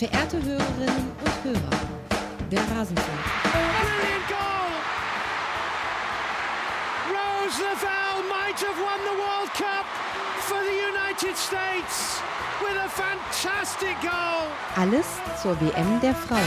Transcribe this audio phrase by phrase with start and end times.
[0.00, 1.70] Verehrte Hörerinnen und Hörer,
[2.50, 3.18] der Rasenfunk.
[3.52, 4.72] Brilliant goal!
[7.12, 9.84] Rose Lavelle might have won the World Cup
[10.38, 12.22] for the United States
[12.62, 14.48] with a fantastic goal.
[14.76, 15.04] Alles
[15.42, 16.40] zur WM der Frauen.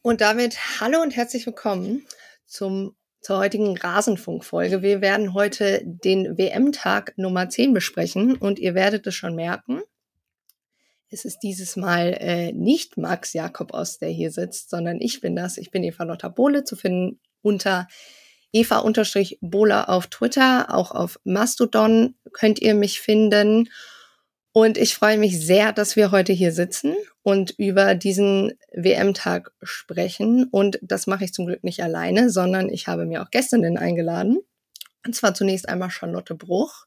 [0.00, 2.06] Und damit hallo und herzlich willkommen
[2.46, 4.82] zum, zur heutigen Rasenfunk-Folge.
[4.82, 9.80] Wir werden heute den WM-Tag Nummer 10 besprechen und ihr werdet es schon merken.
[11.08, 15.36] Es ist dieses Mal äh, nicht Max Jakob Ost, der hier sitzt, sondern ich bin
[15.36, 15.56] das.
[15.56, 17.86] Ich bin Eva Lotta Bohle zu finden unter
[18.52, 23.68] Eva-Bohle auf Twitter, auch auf Mastodon könnt ihr mich finden.
[24.52, 30.44] Und ich freue mich sehr, dass wir heute hier sitzen und über diesen WM-Tag sprechen.
[30.50, 34.40] Und das mache ich zum Glück nicht alleine, sondern ich habe mir auch Gästinnen eingeladen.
[35.06, 36.84] Und zwar zunächst einmal Charlotte Bruch.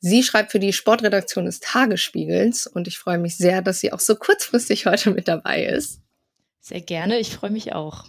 [0.00, 4.00] Sie schreibt für die Sportredaktion des Tagesspiegels und ich freue mich sehr, dass sie auch
[4.00, 6.00] so kurzfristig heute mit dabei ist.
[6.60, 8.04] Sehr gerne, ich freue mich auch.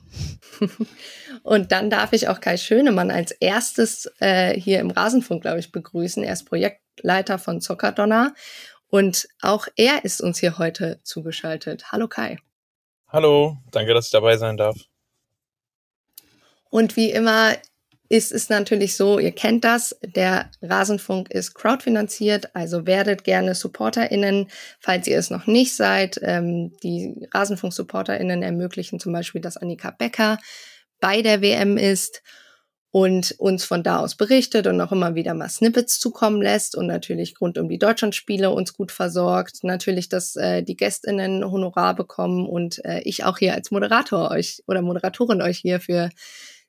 [1.44, 5.72] und dann darf ich auch Kai Schönemann als erstes äh, hier im Rasenfunk, glaube ich,
[5.72, 6.24] begrüßen.
[6.24, 6.46] Er ist
[7.00, 8.34] Projektleiter von Zockerdonner
[8.90, 11.92] und auch er ist uns hier heute zugeschaltet.
[11.92, 12.38] Hallo Kai.
[13.08, 14.78] Hallo, danke, dass ich dabei sein darf.
[16.70, 17.54] Und wie immer
[18.10, 24.48] ist es natürlich so, ihr kennt das, der Rasenfunk ist crowdfinanziert, also werdet gerne SupporterInnen,
[24.80, 26.20] falls ihr es noch nicht seid.
[26.24, 30.40] Ähm, die Rasenfunk-SupporterInnen ermöglichen zum Beispiel, dass Annika Becker
[31.00, 32.24] bei der WM ist
[32.92, 36.88] und uns von da aus berichtet und auch immer wieder mal Snippets zukommen lässt und
[36.88, 39.64] natürlich rund um die Deutschlandspiele uns gut versorgt.
[39.64, 44.64] Natürlich, dass äh, die GästInnen Honorar bekommen und äh, ich auch hier als Moderator euch
[44.66, 46.10] oder Moderatorin euch hier für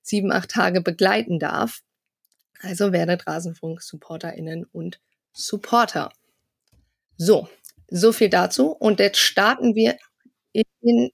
[0.02, 1.80] sieben, acht Tage begleiten darf.
[2.60, 5.00] Also werdet Rasenfunk-SupporterInnen und
[5.32, 6.10] Supporter.
[7.16, 7.48] So,
[7.88, 8.70] so viel dazu.
[8.72, 9.96] Und jetzt starten wir
[10.52, 11.10] in den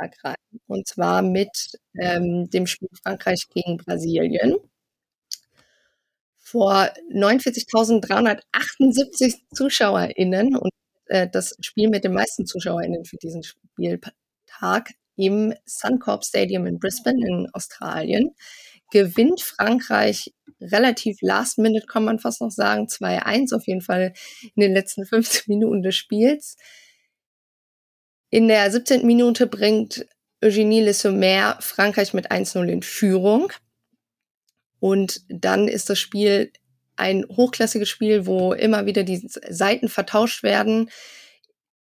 [0.00, 0.36] Turniertag rein.
[0.66, 4.56] Und zwar mit ähm, dem Spiel Frankreich gegen Brasilien.
[6.38, 10.70] Vor 49.378 ZuschauerInnen und
[11.06, 17.24] äh, das Spiel mit den meisten ZuschauerInnen für diesen Spieltag im Suncorp Stadium in Brisbane
[17.24, 18.34] in Australien.
[18.90, 24.14] Gewinnt Frankreich relativ last minute, kann man fast noch sagen, 2-1 auf jeden Fall
[24.56, 26.56] in den letzten 15 Minuten des Spiels.
[28.30, 29.04] In der 17.
[29.04, 30.06] Minute bringt
[30.40, 30.94] Eugénie Le
[31.60, 33.52] Frankreich mit 1-0 in Führung.
[34.78, 36.52] Und dann ist das Spiel
[36.96, 40.90] ein hochklassiges Spiel, wo immer wieder die Seiten vertauscht werden.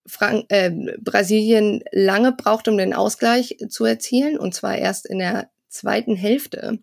[0.07, 5.49] Frank äh, Brasilien lange braucht, um den Ausgleich zu erzielen, und zwar erst in der
[5.67, 6.79] zweiten Hälfte.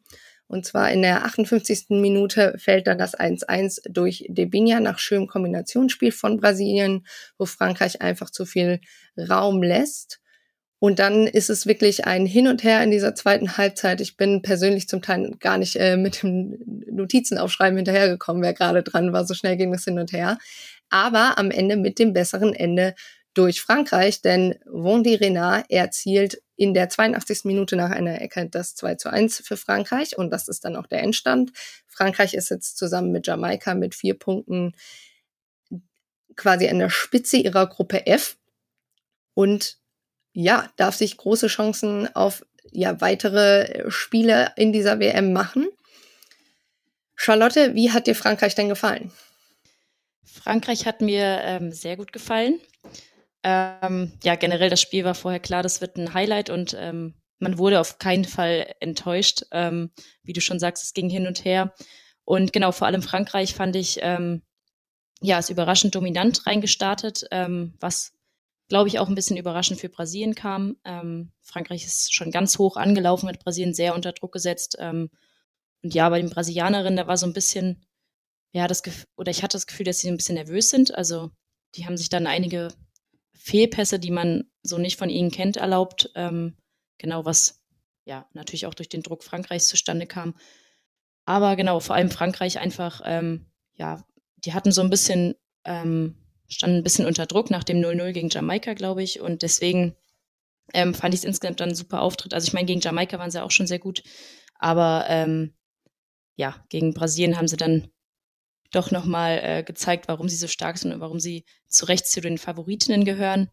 [0.49, 1.87] Und zwar in der 58.
[1.89, 7.05] Minute fällt dann das 1-1 durch Debinha nach schönem Kombinationsspiel von Brasilien,
[7.37, 8.81] wo Frankreich einfach zu viel
[9.19, 10.21] Raum lässt.
[10.79, 14.01] Und dann ist es wirklich ein Hin und Her in dieser zweiten Halbzeit.
[14.01, 16.59] Ich bin persönlich zum Teil gar nicht äh, mit dem
[16.91, 19.25] Notizenaufschreiben hinterhergekommen, wer gerade dran war.
[19.27, 20.39] So schnell ging das hin und her.
[20.91, 22.95] Aber am Ende mit dem besseren Ende
[23.37, 27.45] durch Frankreich, denn Wendy Renard erzielt in der 82.
[27.45, 30.87] Minute nach einer Ecke das 2 zu 1 für Frankreich und das ist dann auch
[30.87, 31.53] der Endstand.
[31.87, 34.73] Frankreich ist jetzt zusammen mit Jamaika mit vier Punkten
[36.35, 38.37] quasi an der Spitze ihrer Gruppe F
[39.37, 39.77] und
[40.33, 45.69] ja, darf sich große Chancen auf ja, weitere Spiele in dieser WM machen.
[47.15, 49.13] Charlotte, wie hat dir Frankreich denn gefallen?
[50.25, 52.59] Frankreich hat mir ähm, sehr gut gefallen.
[53.43, 57.59] Ähm, ja, generell das Spiel war vorher klar, das wird ein Highlight und ähm, man
[57.59, 59.43] wurde auf keinen Fall enttäuscht.
[59.53, 59.91] Ähm,
[60.23, 61.75] wie du schon sagst, es ging hin und her.
[62.25, 64.43] Und genau, vor allem Frankreich fand ich, ähm,
[65.21, 68.16] ja, ist überraschend dominant reingestartet, ähm, was,
[68.69, 70.77] glaube ich, auch ein bisschen überraschend für Brasilien kam.
[70.85, 74.77] Ähm, Frankreich ist schon ganz hoch angelaufen, hat Brasilien sehr unter Druck gesetzt.
[74.79, 75.11] Ähm,
[75.83, 77.87] und ja, bei den Brasilianerinnen, da war so ein bisschen,
[78.53, 80.95] ja, das Gefühl, oder ich hatte das Gefühl, dass sie ein bisschen nervös sind.
[80.95, 81.31] Also
[81.75, 82.69] die haben sich dann einige
[83.35, 86.11] Fehlpässe, die man so nicht von ihnen kennt, erlaubt.
[86.15, 86.57] Ähm,
[86.99, 87.63] genau, was
[88.05, 90.35] ja natürlich auch durch den Druck Frankreichs zustande kam.
[91.25, 94.05] Aber genau, vor allem Frankreich einfach, ähm, ja,
[94.39, 95.35] die hatten so ein bisschen,
[95.65, 96.17] ähm,
[96.49, 99.21] standen ein bisschen unter Druck nach dem 0-0 gegen Jamaika, glaube ich.
[99.21, 99.97] Und deswegen
[100.75, 102.35] ähm, fand ich es insgesamt dann ein super Auftritt.
[102.35, 104.03] Also ich meine, gegen Jamaika waren sie auch schon sehr gut.
[104.59, 105.55] Aber ähm,
[106.37, 107.89] ja, gegen Brasilien haben sie dann
[108.73, 112.21] doch nochmal äh, gezeigt, warum sie so stark sind und warum sie zu Recht zu
[112.21, 113.51] den Favoritinnen gehören,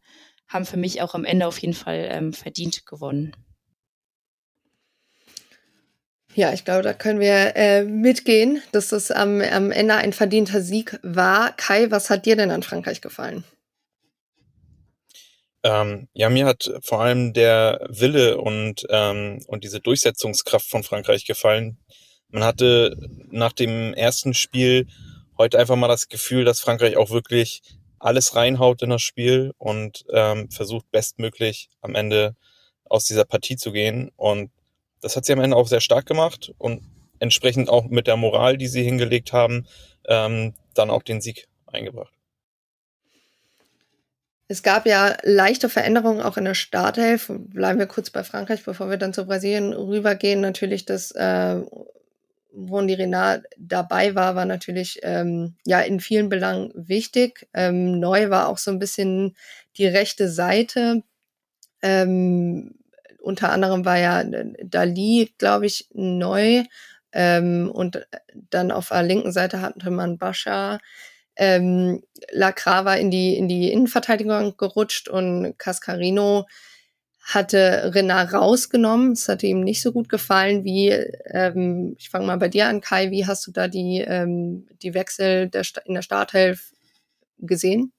[0.47, 3.35] haben für mich auch am Ende auf jeden Fall ähm, verdient gewonnen.
[6.35, 10.61] Ja, ich glaube, da können wir äh, mitgehen, dass das am, am Ende ein verdienter
[10.61, 11.55] Sieg war.
[11.55, 13.43] Kai, was hat dir denn an Frankreich gefallen?
[15.63, 21.25] Ähm, ja, mir hat vor allem der Wille und, ähm, und diese Durchsetzungskraft von Frankreich
[21.25, 21.77] gefallen.
[22.29, 22.97] Man hatte
[23.29, 24.87] nach dem ersten Spiel
[25.37, 27.61] heute einfach mal das Gefühl, dass Frankreich auch wirklich
[27.99, 32.35] alles reinhaut in das Spiel und ähm, versucht bestmöglich am Ende
[32.85, 34.11] aus dieser Partie zu gehen.
[34.17, 34.51] Und
[35.03, 36.81] das hat sie am Ende auch sehr stark gemacht und
[37.19, 39.65] entsprechend auch mit der Moral, die sie hingelegt haben,
[40.07, 42.13] ähm, dann auch den Sieg eingebracht.
[44.47, 47.31] Es gab ja leichte Veränderungen auch in der Startelf.
[47.31, 50.41] Bleiben wir kurz bei Frankreich, bevor wir dann zu Brasilien rübergehen.
[50.41, 51.61] Natürlich, dass äh,
[52.51, 57.47] Wondi Renard dabei war, war natürlich ähm, ja in vielen Belangen wichtig.
[57.53, 59.35] Ähm, neu war auch so ein bisschen
[59.77, 61.03] die rechte Seite.
[61.81, 62.75] Ähm,
[63.23, 66.63] unter anderem war ja äh, Dali, glaube ich, neu.
[67.13, 68.05] Ähm, und
[68.49, 70.79] dann auf der linken Seite hatte man Bascha.
[71.35, 76.45] Ähm, Lacra war in die, in die Innenverteidigung gerutscht und Cascarino
[77.21, 79.13] hatte Renard rausgenommen.
[79.13, 82.81] Es hatte ihm nicht so gut gefallen wie, ähm, ich fange mal bei dir an,
[82.81, 86.73] Kai, wie hast du da die, ähm, die Wechsel der, in der Starthelf
[87.39, 87.92] gesehen?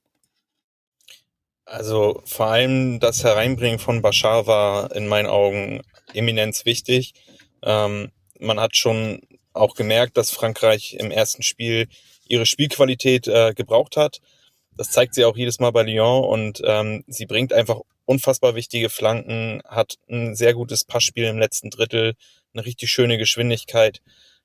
[1.67, 5.83] Also vor allem das Hereinbringen von Bashar war in meinen Augen
[6.13, 7.15] eminenz wichtig.
[7.63, 9.23] Ähm, man hat schon
[9.55, 11.89] auch gemerkt, dass Frankreich im ersten Spiel
[12.29, 14.21] ihre Spielqualität äh, gebraucht hat.
[14.77, 18.91] Das zeigt sie auch jedes Mal bei Lyon und ähm, sie bringt einfach unfassbar wichtige
[18.91, 22.15] Flanken, hat ein sehr gutes Passspiel im letzten Drittel,
[22.53, 24.01] eine richtig schöne Geschwindigkeit.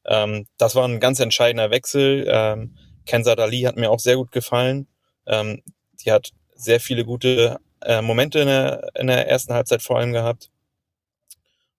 [0.05, 2.25] Ähm, das war ein ganz entscheidender Wechsel.
[2.29, 2.75] Ähm,
[3.05, 4.87] Kenza Dali hat mir auch sehr gut gefallen.
[5.25, 5.63] Ähm,
[6.05, 10.13] die hat sehr viele gute äh, Momente in der, in der ersten Halbzeit vor allem
[10.13, 10.51] gehabt.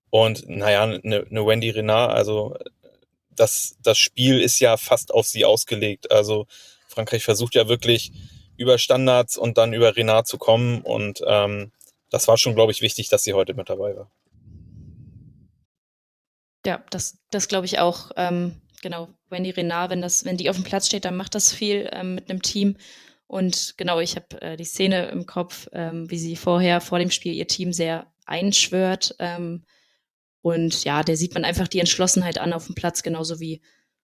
[0.09, 2.57] Und naja, eine ne Wendy Renard, also
[3.29, 6.11] das, das Spiel ist ja fast auf sie ausgelegt.
[6.11, 6.47] Also
[6.87, 8.11] Frankreich versucht ja wirklich
[8.57, 10.81] über Standards und dann über Renard zu kommen.
[10.81, 11.71] Und ähm,
[12.09, 14.11] das war schon, glaube ich, wichtig, dass sie heute mit dabei war.
[16.65, 18.11] Ja, das, das glaube ich auch.
[18.17, 21.53] Ähm, genau, Wendy Renard, wenn, das, wenn die auf dem Platz steht, dann macht das
[21.53, 22.75] viel ähm, mit einem Team.
[23.31, 27.11] Und genau, ich habe äh, die Szene im Kopf, ähm, wie sie vorher vor dem
[27.11, 29.15] Spiel ihr Team sehr einschwört.
[29.19, 29.63] Ähm,
[30.41, 33.61] und ja, der sieht man einfach die Entschlossenheit an auf dem Platz, genauso wie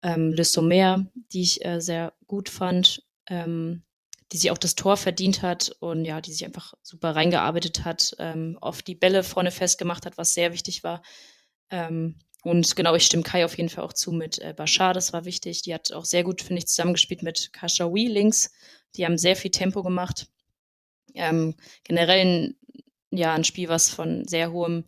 [0.02, 3.84] ähm, Le Sommer, die ich äh, sehr gut fand, ähm,
[4.32, 8.16] die sich auch das Tor verdient hat und ja, die sich einfach super reingearbeitet hat,
[8.18, 11.02] ähm, oft die Bälle vorne festgemacht hat, was sehr wichtig war.
[11.70, 15.12] Ähm, und genau, ich stimme Kai auf jeden Fall auch zu mit äh, Bashar, das
[15.12, 15.62] war wichtig.
[15.62, 18.50] Die hat auch sehr gut, finde ich, zusammengespielt mit Kashawi links.
[18.96, 20.28] Die haben sehr viel Tempo gemacht.
[21.14, 21.54] Ähm,
[21.84, 22.56] generell ein,
[23.10, 24.84] ja, ein Spiel, was von sehr hohem,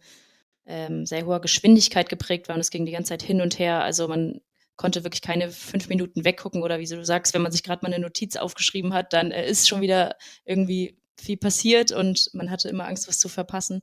[0.66, 3.82] ähm, sehr hoher Geschwindigkeit geprägt war und es ging die ganze Zeit hin und her.
[3.82, 4.40] Also man
[4.76, 7.92] konnte wirklich keine fünf Minuten weggucken oder wie du sagst, wenn man sich gerade mal
[7.92, 12.68] eine Notiz aufgeschrieben hat, dann äh, ist schon wieder irgendwie viel passiert und man hatte
[12.68, 13.82] immer Angst, was zu verpassen.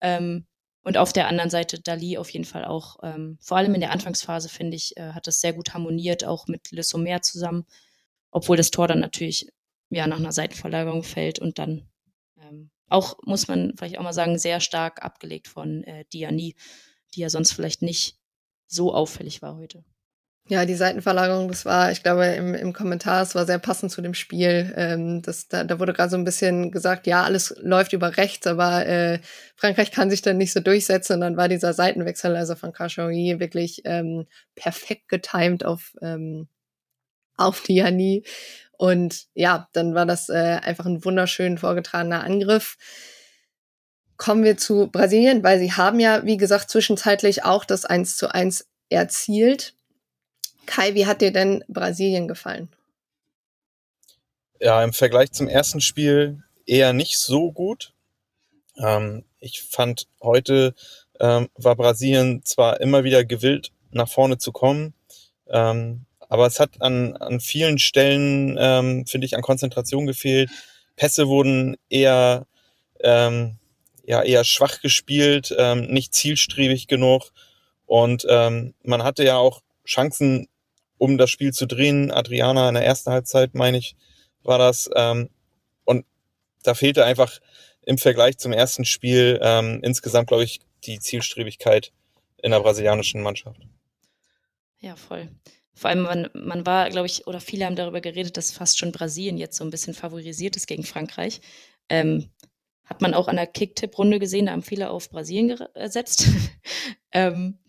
[0.00, 0.46] Ähm,
[0.82, 3.90] und auf der anderen Seite Dali auf jeden Fall auch, ähm, vor allem in der
[3.90, 7.66] Anfangsphase, finde ich, äh, hat das sehr gut harmoniert, auch mit Le Sommer zusammen,
[8.30, 9.48] obwohl das Tor dann natürlich
[9.90, 11.88] ja, nach einer Seitenverlagerung fällt und dann
[12.40, 16.56] ähm, auch, muss man vielleicht auch mal sagen, sehr stark abgelegt von äh, Diani,
[17.14, 18.18] die ja sonst vielleicht nicht
[18.66, 19.84] so auffällig war heute.
[20.48, 24.02] Ja, die Seitenverlagerung, das war, ich glaube, im, im Kommentar, es war sehr passend zu
[24.02, 24.72] dem Spiel.
[24.74, 28.48] Ähm, das, da, da wurde gerade so ein bisschen gesagt, ja, alles läuft über rechts,
[28.48, 29.20] aber äh,
[29.54, 31.14] Frankreich kann sich dann nicht so durchsetzen.
[31.14, 34.26] Und dann war dieser Seitenwechsel, also von Khashoggi, wirklich ähm,
[34.56, 36.48] perfekt getimed auf, ähm,
[37.40, 38.24] auf Diani.
[38.76, 42.76] Und ja, dann war das äh, einfach ein wunderschön vorgetragener Angriff.
[44.16, 48.32] Kommen wir zu Brasilien, weil sie haben ja, wie gesagt, zwischenzeitlich auch das 1 zu
[48.32, 49.74] 1 erzielt.
[50.66, 52.68] Kai, wie hat dir denn Brasilien gefallen?
[54.60, 57.92] Ja, im Vergleich zum ersten Spiel eher nicht so gut.
[58.78, 60.74] Ähm, ich fand, heute
[61.18, 64.94] ähm, war Brasilien zwar immer wieder gewillt, nach vorne zu kommen,
[65.48, 70.48] ähm, aber es hat an, an vielen Stellen, ähm, finde ich, an Konzentration gefehlt.
[70.94, 72.46] Pässe wurden eher,
[73.00, 73.58] ähm,
[74.04, 77.32] ja, eher schwach gespielt, ähm, nicht zielstrebig genug.
[77.84, 80.46] Und ähm, man hatte ja auch Chancen,
[80.98, 82.12] um das Spiel zu drehen.
[82.12, 83.96] Adriana in der ersten Halbzeit, meine ich,
[84.44, 84.88] war das.
[84.94, 85.30] Ähm,
[85.84, 86.06] und
[86.62, 87.40] da fehlte einfach
[87.82, 91.92] im Vergleich zum ersten Spiel ähm, insgesamt, glaube ich, die Zielstrebigkeit
[92.40, 93.60] in der brasilianischen Mannschaft.
[94.78, 95.28] Ja, voll.
[95.80, 98.92] Vor allem, man, man war, glaube ich, oder viele haben darüber geredet, dass fast schon
[98.92, 101.40] Brasilien jetzt so ein bisschen favorisiert ist gegen Frankreich.
[101.88, 102.28] Ähm,
[102.84, 106.26] hat man auch an der Kick-Tipp-Runde gesehen, da haben viele auf Brasilien gesetzt.
[107.12, 107.60] ähm,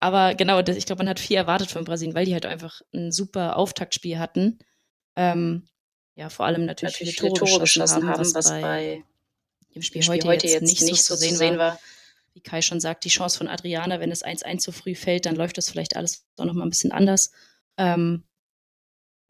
[0.00, 2.82] aber genau, das, ich glaube, man hat viel erwartet von Brasilien, weil die halt einfach
[2.92, 4.58] ein super Auftaktspiel hatten.
[5.16, 5.66] Ähm,
[6.14, 9.02] ja, vor allem natürlich, natürlich viele Tore, Tore geschossen haben, was bei
[9.74, 11.78] dem Spiel, Spiel heute, heute, jetzt, nicht, so zu sehen, sehen war.
[12.36, 15.36] Wie Kai schon sagt, die Chance von Adriana, wenn es 1-1 zu früh fällt, dann
[15.36, 17.32] läuft das vielleicht alles auch noch mal ein bisschen anders.
[17.78, 18.24] Ähm,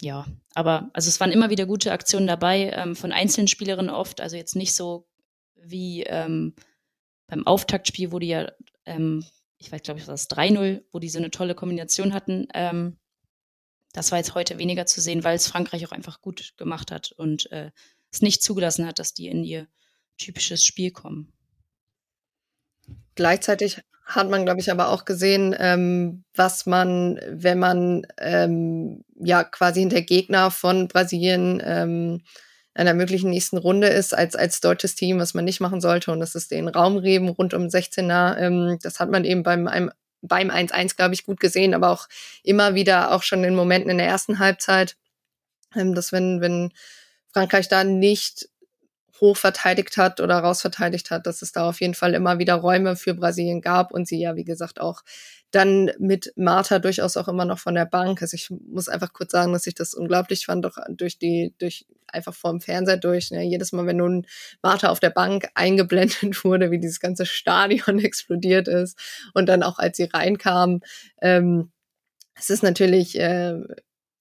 [0.03, 4.21] ja, aber also es waren immer wieder gute Aktionen dabei, ähm, von einzelnen Spielerinnen oft,
[4.21, 5.07] also jetzt nicht so
[5.55, 6.57] wie ähm,
[7.29, 8.51] beim Auftaktspiel, wo die ja,
[8.87, 9.25] ähm,
[9.59, 12.49] ich weiß, glaube ich, war das 3-0, wo die so eine tolle Kombination hatten.
[12.55, 12.99] Ähm,
[13.93, 17.13] das war jetzt heute weniger zu sehen, weil es Frankreich auch einfach gut gemacht hat
[17.13, 17.71] und äh,
[18.11, 19.69] es nicht zugelassen hat, dass die in ihr
[20.19, 21.33] typisches Spiel kommen.
[23.17, 29.43] Gleichzeitig hat man, glaube ich, aber auch gesehen, ähm, was man, wenn man ähm, ja
[29.43, 32.23] quasi hinter Gegner von Brasilien ähm,
[32.73, 36.13] einer möglichen nächsten Runde ist, als, als deutsches Team, was man nicht machen sollte.
[36.13, 38.37] Und das ist den Raumreben rund um 16er.
[38.39, 39.91] Ähm, das hat man eben beim, einem,
[40.23, 42.07] beim 1-1, glaube ich, gut gesehen, aber auch
[42.45, 44.97] immer wieder, auch schon in Momenten in der ersten Halbzeit,
[45.75, 46.71] ähm, dass wenn, wenn
[47.33, 48.49] Frankreich da nicht
[49.21, 52.97] hoch verteidigt hat oder rausverteidigt hat, dass es da auf jeden Fall immer wieder Räume
[52.97, 55.03] für Brasilien gab und sie ja, wie gesagt, auch
[55.51, 58.21] dann mit Martha durchaus auch immer noch von der Bank.
[58.21, 61.87] Also ich muss einfach kurz sagen, dass ich das unglaublich fand, doch durch die, durch
[62.09, 63.31] einfach vorm Fernseher durch.
[63.31, 63.43] Ne?
[63.43, 64.27] Jedes Mal, wenn nun
[64.63, 68.99] Martha auf der Bank eingeblendet wurde, wie dieses ganze Stadion explodiert ist
[69.35, 70.81] und dann auch als sie reinkam,
[71.23, 71.71] ähm,
[72.35, 73.55] es ist natürlich äh,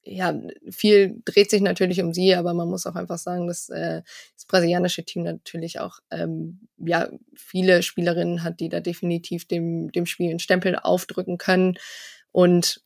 [0.05, 4.03] ja, viel dreht sich natürlich um sie, aber man muss auch einfach sagen, dass äh,
[4.35, 10.05] das brasilianische Team natürlich auch ähm, ja viele Spielerinnen hat, die da definitiv dem, dem
[10.05, 11.77] Spiel einen Stempel aufdrücken können.
[12.31, 12.83] Und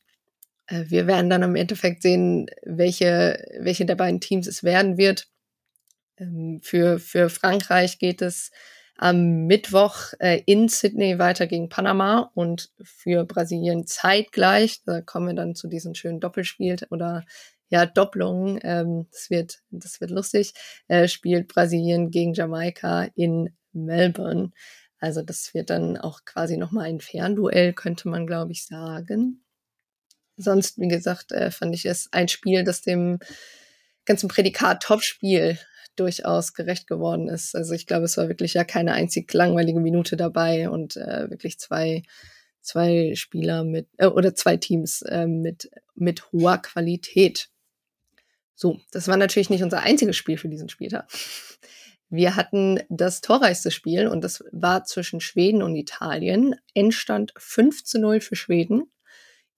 [0.66, 5.28] äh, wir werden dann im Endeffekt sehen, welche, welche der beiden Teams es werden wird.
[6.16, 8.50] Ähm, für, für Frankreich geht es
[9.00, 14.82] am Mittwoch äh, in Sydney weiter gegen Panama und für Brasilien zeitgleich.
[14.84, 17.24] Da kommen wir dann zu diesem schönen Doppelspiel oder
[17.70, 18.60] ja, Doppelungen.
[18.62, 20.52] Ähm, das wird, das wird lustig.
[20.86, 24.50] Äh, spielt Brasilien gegen Jamaika in Melbourne.
[24.98, 29.42] Also das wird dann auch quasi nochmal ein Fernduell, könnte man, glaube ich, sagen.
[30.36, 33.18] Sonst, wie gesagt, äh, fand ich es ein Spiel, das dem
[34.04, 35.58] ganzen Prädikat Topspiel
[35.96, 37.54] durchaus gerecht geworden ist.
[37.54, 41.58] Also ich glaube, es war wirklich ja keine einzig langweilige Minute dabei und äh, wirklich
[41.58, 42.02] zwei,
[42.60, 47.48] zwei Spieler mit äh, oder zwei Teams äh, mit, mit hoher Qualität.
[48.54, 51.10] So, das war natürlich nicht unser einziges Spiel für diesen Spieltag.
[52.10, 56.56] Wir hatten das torreichste Spiel und das war zwischen Schweden und Italien.
[56.74, 58.90] Endstand 5 zu 0 für Schweden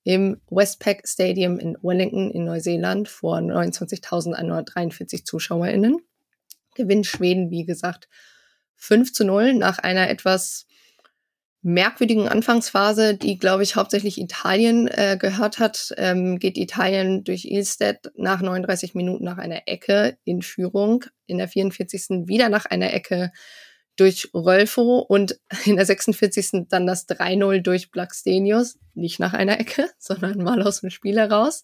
[0.05, 6.01] im Westpac Stadium in Wellington in Neuseeland vor 29.143 ZuschauerInnen
[6.75, 8.09] gewinnt Schweden, wie gesagt,
[8.77, 10.67] 5 zu 0 nach einer etwas
[11.63, 18.11] merkwürdigen Anfangsphase, die, glaube ich, hauptsächlich Italien äh, gehört hat, ähm, geht Italien durch Ilstedt
[18.17, 22.27] nach 39 Minuten nach einer Ecke in Führung, in der 44.
[22.27, 23.31] wieder nach einer Ecke
[23.97, 26.67] durch Rolfo und in der 46.
[26.69, 31.63] dann das 3-0 durch Blackstenius, nicht nach einer Ecke, sondern mal aus dem Spiel heraus.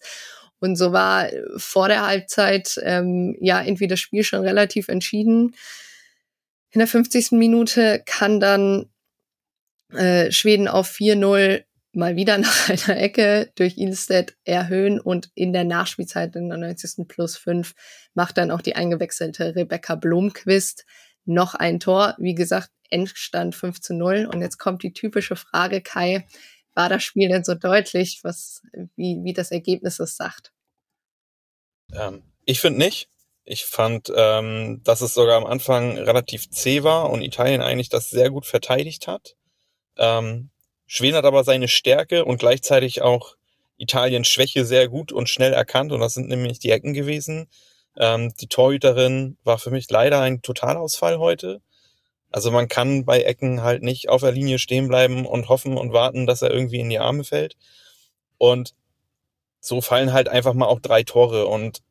[0.59, 5.55] Und so war vor der Halbzeit ähm, ja irgendwie das Spiel schon relativ entschieden.
[6.71, 7.31] In der 50.
[7.31, 8.89] Minute kann dann
[9.93, 11.63] äh, Schweden auf 4-0
[11.93, 17.07] mal wieder nach einer Ecke durch Ilstedt erhöhen und in der Nachspielzeit in der 90.
[17.07, 17.73] plus 5
[18.13, 20.85] macht dann auch die eingewechselte Rebecca Blomqvist
[21.25, 22.15] noch ein Tor.
[22.17, 24.27] Wie gesagt, Endstand 5 zu 0.
[24.31, 26.25] Und jetzt kommt die typische Frage, Kai,
[26.79, 28.61] war das Spiel denn so deutlich, was,
[28.95, 30.53] wie, wie das Ergebnis es sagt?
[31.93, 33.09] Ähm, ich finde nicht.
[33.43, 38.09] Ich fand, ähm, dass es sogar am Anfang relativ zäh war und Italien eigentlich das
[38.09, 39.35] sehr gut verteidigt hat.
[39.97, 40.51] Ähm,
[40.85, 43.35] Schweden hat aber seine Stärke und gleichzeitig auch
[43.75, 47.49] Italiens Schwäche sehr gut und schnell erkannt und das sind nämlich die Ecken gewesen.
[47.97, 51.61] Ähm, die Torhüterin war für mich leider ein Totalausfall heute.
[52.31, 55.93] Also man kann bei Ecken halt nicht auf der Linie stehen bleiben und hoffen und
[55.93, 57.55] warten, dass er irgendwie in die Arme fällt.
[58.37, 58.75] Und
[59.59, 61.81] so fallen halt einfach mal auch drei Tore und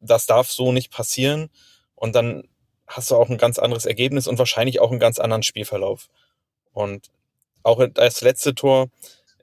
[0.00, 1.50] das darf so nicht passieren.
[1.94, 2.44] Und dann
[2.86, 6.08] hast du auch ein ganz anderes Ergebnis und wahrscheinlich auch einen ganz anderen Spielverlauf.
[6.72, 7.10] Und
[7.64, 8.88] auch das letzte Tor,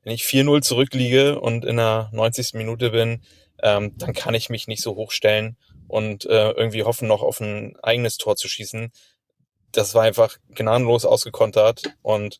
[0.03, 2.53] wenn ich 4-0 zurückliege und in der 90.
[2.53, 3.21] Minute bin,
[3.61, 5.57] ähm, dann kann ich mich nicht so hochstellen
[5.87, 8.91] und äh, irgendwie hoffen, noch auf ein eigenes Tor zu schießen
[9.77, 12.39] das war einfach gnadenlos ausgekontert und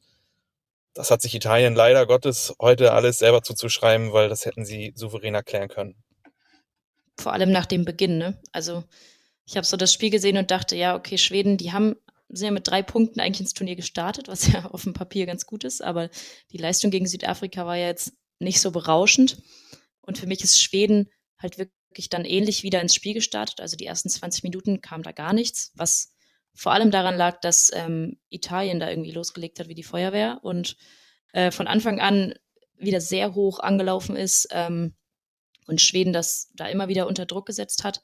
[0.93, 5.35] das hat sich Italien leider Gottes heute alles selber zuzuschreiben, weil das hätten sie souverän
[5.35, 5.95] erklären können.
[7.17, 8.41] Vor allem nach dem Beginn, ne?
[8.51, 8.83] Also
[9.45, 11.95] ich habe so das Spiel gesehen und dachte, ja, okay, Schweden, die haben
[12.29, 15.45] sind ja mit drei Punkten eigentlich ins Turnier gestartet, was ja auf dem Papier ganz
[15.45, 16.09] gut ist, aber
[16.51, 19.41] die Leistung gegen Südafrika war ja jetzt nicht so berauschend.
[20.01, 23.59] Und für mich ist Schweden halt wirklich dann ähnlich wieder ins Spiel gestartet.
[23.59, 26.14] Also die ersten 20 Minuten kam da gar nichts, was
[26.55, 30.77] vor allem daran lag, dass ähm, Italien da irgendwie losgelegt hat wie die Feuerwehr und
[31.33, 32.33] äh, von Anfang an
[32.77, 34.95] wieder sehr hoch angelaufen ist ähm,
[35.67, 38.01] und Schweden das da immer wieder unter Druck gesetzt hat.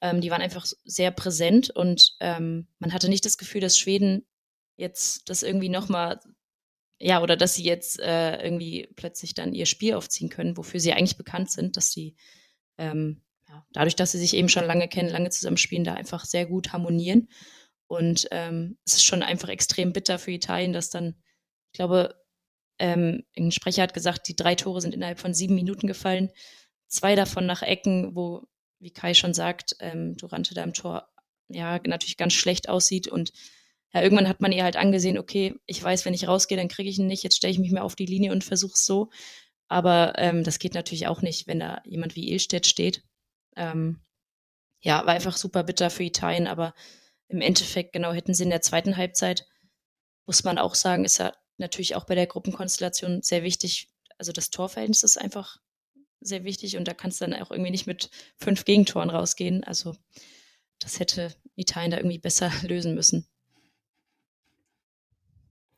[0.00, 4.26] Ähm, die waren einfach sehr präsent und ähm, man hatte nicht das Gefühl, dass Schweden
[4.76, 6.20] jetzt das irgendwie nochmal,
[6.98, 10.92] ja, oder dass sie jetzt äh, irgendwie plötzlich dann ihr Spiel aufziehen können, wofür sie
[10.92, 12.16] eigentlich bekannt sind, dass sie
[12.78, 16.46] ähm, ja, dadurch, dass sie sich eben schon lange kennen, lange zusammenspielen, da einfach sehr
[16.46, 17.28] gut harmonieren.
[17.86, 21.14] Und ähm, es ist schon einfach extrem bitter für Italien, dass dann,
[21.72, 22.14] ich glaube,
[22.78, 26.30] ähm, ein Sprecher hat gesagt, die drei Tore sind innerhalb von sieben Minuten gefallen.
[26.88, 28.46] Zwei davon nach Ecken, wo,
[28.80, 31.08] wie Kai schon sagt, ähm, Durante da im Tor
[31.48, 33.08] ja natürlich ganz schlecht aussieht.
[33.08, 33.32] Und
[33.92, 36.90] ja, irgendwann hat man ihr halt angesehen, okay, ich weiß, wenn ich rausgehe, dann kriege
[36.90, 37.22] ich ihn nicht.
[37.22, 39.10] Jetzt stelle ich mich mehr auf die Linie und versuche es so.
[39.68, 43.02] Aber ähm, das geht natürlich auch nicht, wenn da jemand wie Ilstedt steht.
[43.56, 44.00] Ähm,
[44.80, 46.74] ja, war einfach super bitter für Italien, aber
[47.28, 49.46] im Endeffekt, genau, hätten sie in der zweiten Halbzeit,
[50.26, 53.90] muss man auch sagen, ist ja natürlich auch bei der Gruppenkonstellation sehr wichtig.
[54.18, 55.58] Also das Torverhältnis ist einfach
[56.20, 59.64] sehr wichtig und da kannst du dann auch irgendwie nicht mit fünf Gegentoren rausgehen.
[59.64, 59.96] Also
[60.80, 63.26] das hätte Italien da irgendwie besser lösen müssen.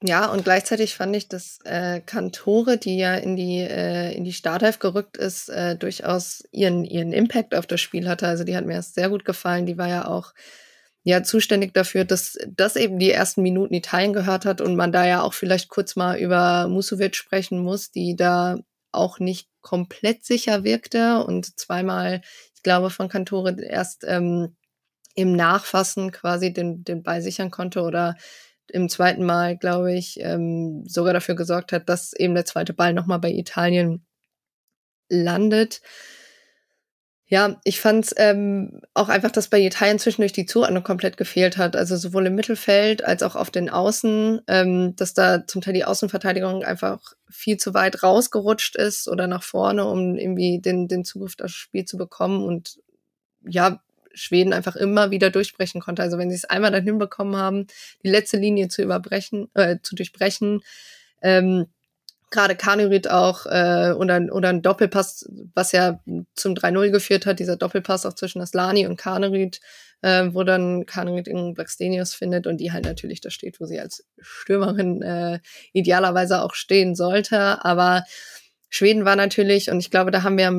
[0.02, 4.34] Ja, und gleichzeitig fand ich, dass äh, Kantore, die ja in die, äh, in die
[4.34, 8.28] Startelf gerückt ist, äh, durchaus ihren, ihren Impact auf das Spiel hatte.
[8.28, 9.64] Also die hat mir erst sehr gut gefallen.
[9.64, 10.34] Die war ja auch
[11.06, 15.06] ja zuständig dafür, dass das eben die ersten Minuten Italien gehört hat und man da
[15.06, 18.58] ja auch vielleicht kurz mal über Musovic sprechen muss, die da
[18.90, 22.22] auch nicht komplett sicher wirkte und zweimal,
[22.56, 24.56] ich glaube, von Kantore erst ähm,
[25.14, 28.16] im Nachfassen quasi den, den Ball sichern konnte oder
[28.66, 32.92] im zweiten Mal, glaube ich, ähm, sogar dafür gesorgt hat, dass eben der zweite Ball
[32.92, 34.04] nochmal bei Italien
[35.08, 35.82] landet.
[37.28, 41.74] Ja, ich fand ähm, auch einfach, dass bei Italien zwischendurch die Zuordnung komplett gefehlt hat.
[41.74, 45.84] Also sowohl im Mittelfeld als auch auf den Außen, ähm, dass da zum Teil die
[45.84, 51.34] Außenverteidigung einfach viel zu weit rausgerutscht ist oder nach vorne, um irgendwie den, den Zugriff
[51.34, 52.78] das Spiel zu bekommen und
[53.44, 53.80] ja,
[54.14, 56.02] Schweden einfach immer wieder durchbrechen konnte.
[56.02, 57.66] Also wenn sie es einmal dann hinbekommen haben,
[58.04, 60.62] die letzte Linie zu überbrechen, äh, zu durchbrechen,
[61.22, 61.66] ähm,
[62.30, 66.00] gerade Kanurit auch äh, oder, oder ein Doppelpass, was ja
[66.34, 69.60] zum 3-0 geführt hat, dieser Doppelpass auch zwischen Aslani und Kanurit,
[70.02, 73.80] äh, wo dann Kanurit in Blackstenius findet und die halt natürlich da steht, wo sie
[73.80, 75.40] als Stürmerin äh,
[75.72, 77.64] idealerweise auch stehen sollte.
[77.64, 78.04] Aber
[78.68, 80.52] Schweden war natürlich, und ich glaube, da haben wir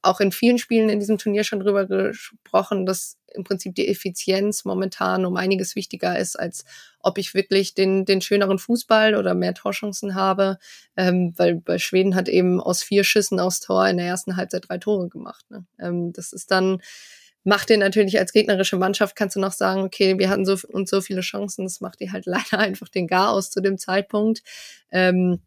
[0.00, 4.64] auch in vielen Spielen in diesem Turnier schon drüber gesprochen, dass im Prinzip die Effizienz
[4.64, 6.64] momentan um einiges wichtiger ist, als
[7.00, 10.58] ob ich wirklich den, den schöneren Fußball oder mehr Torchancen habe.
[10.96, 14.68] Ähm, weil bei Schweden hat eben aus vier Schüssen aufs Tor in der ersten Halbzeit
[14.68, 15.44] drei Tore gemacht.
[15.50, 15.64] Ne?
[15.78, 16.80] Ähm, das ist dann,
[17.44, 20.88] macht dir natürlich als gegnerische Mannschaft, kannst du noch sagen, okay, wir hatten so und
[20.88, 24.42] so viele Chancen, das macht dir halt leider einfach den Gar aus zu dem Zeitpunkt.
[24.90, 25.40] Ähm,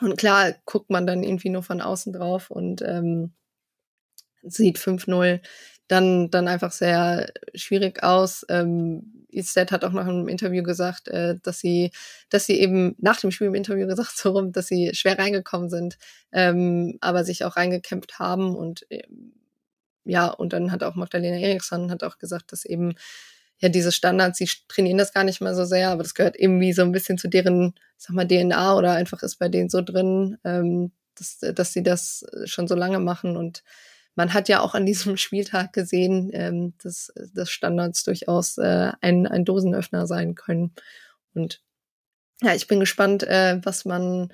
[0.00, 3.32] und klar guckt man dann irgendwie nur von außen drauf und ähm,
[4.42, 5.40] sieht 5-0
[5.90, 8.46] dann, dann einfach sehr schwierig aus.
[8.48, 11.90] Ähm, Isted hat auch nach einem Interview gesagt, äh, dass sie,
[12.28, 15.68] dass sie eben nach dem Spiel im Interview gesagt so rum, dass sie schwer reingekommen
[15.68, 15.98] sind,
[16.32, 19.02] ähm, aber sich auch reingekämpft haben und äh,
[20.04, 22.94] ja, und dann hat auch Magdalena Eriksson hat auch gesagt, dass eben
[23.58, 26.72] ja, diese Standards, sie trainieren das gar nicht mal so sehr, aber das gehört irgendwie
[26.72, 30.38] so ein bisschen zu deren, sag mal, DNA oder einfach ist bei denen so drin,
[30.44, 33.36] ähm, dass, dass sie das schon so lange machen.
[33.36, 33.62] Und
[34.20, 39.26] man hat ja auch an diesem Spieltag gesehen, ähm, dass, dass Standards durchaus äh, ein,
[39.26, 40.72] ein Dosenöffner sein können.
[41.34, 41.62] Und
[42.42, 44.30] ja, ich bin gespannt, äh, was man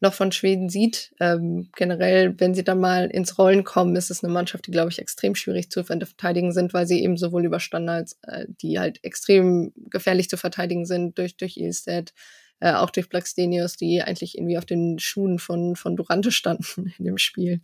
[0.00, 1.14] noch von Schweden sieht.
[1.20, 4.90] Ähm, generell, wenn sie dann mal ins Rollen kommen, ist es eine Mannschaft, die, glaube
[4.90, 9.04] ich, extrem schwierig zu verteidigen sind, weil sie eben sowohl über Standards, äh, die halt
[9.04, 12.14] extrem gefährlich zu verteidigen sind, durch, durch Ilstedt,
[12.60, 17.04] äh, auch durch Blackstenius, die eigentlich irgendwie auf den Schuhen von, von Durante standen in
[17.04, 17.62] dem Spiel,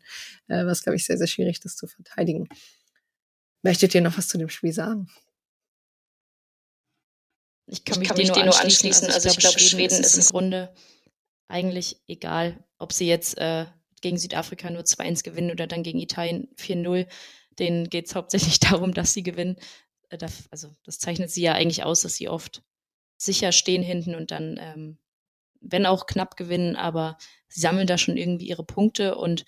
[0.49, 2.49] äh, was, glaube ich, sehr, sehr schwierig ist zu verteidigen.
[3.63, 5.09] Möchtet ihr noch was zu dem Spiel sagen?
[7.69, 9.11] Ich kann mich, ich kann mich nur anschließen.
[9.11, 10.73] Also, ich glaube, Schweden ist im Grunde
[11.49, 13.67] eigentlich egal, ob sie jetzt äh,
[14.03, 17.07] gegen Südafrika nur 2-1 gewinnen oder dann gegen Italien 4-0.
[17.59, 19.57] Denen geht es hauptsächlich darum, dass sie gewinnen.
[20.11, 22.63] Äh, das, also das zeichnet sie ja eigentlich aus, dass sie oft
[23.17, 24.99] sicher stehen hinten und dann, ähm,
[25.61, 27.17] wenn auch knapp gewinnen, aber
[27.49, 29.45] sie sammeln da schon irgendwie ihre Punkte und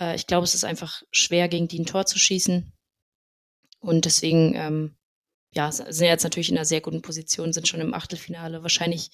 [0.00, 2.72] äh, ich glaube, es ist einfach schwer, gegen die ein Tor zu schießen.
[3.80, 4.96] Und deswegen, ähm,
[5.54, 8.62] ja, sind jetzt natürlich in einer sehr guten Position, sind schon im Achtelfinale.
[8.62, 9.10] Wahrscheinlich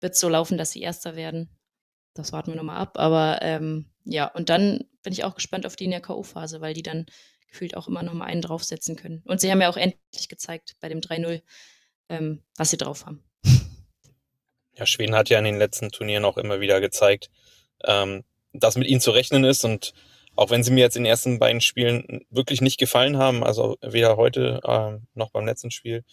[0.00, 1.48] wird es so laufen, dass sie Erster werden.
[2.14, 2.98] Das warten wir nochmal ab.
[2.98, 6.74] Aber ähm, ja, und dann bin ich auch gespannt auf die in der K.O.-Phase, weil
[6.74, 7.06] die dann
[7.48, 9.22] gefühlt auch immer nochmal einen draufsetzen können.
[9.24, 11.42] Und sie haben ja auch endlich gezeigt bei dem 3-0,
[12.08, 13.22] ähm, was sie drauf haben.
[14.74, 17.30] Ja, Schweden hat ja in den letzten Turnieren auch immer wieder gezeigt,
[17.84, 19.92] ähm, dass mit ihnen zu rechnen ist und
[20.34, 23.76] auch wenn sie mir jetzt in den ersten beiden Spielen wirklich nicht gefallen haben, also
[23.82, 26.04] weder heute äh, noch beim letzten Spiel,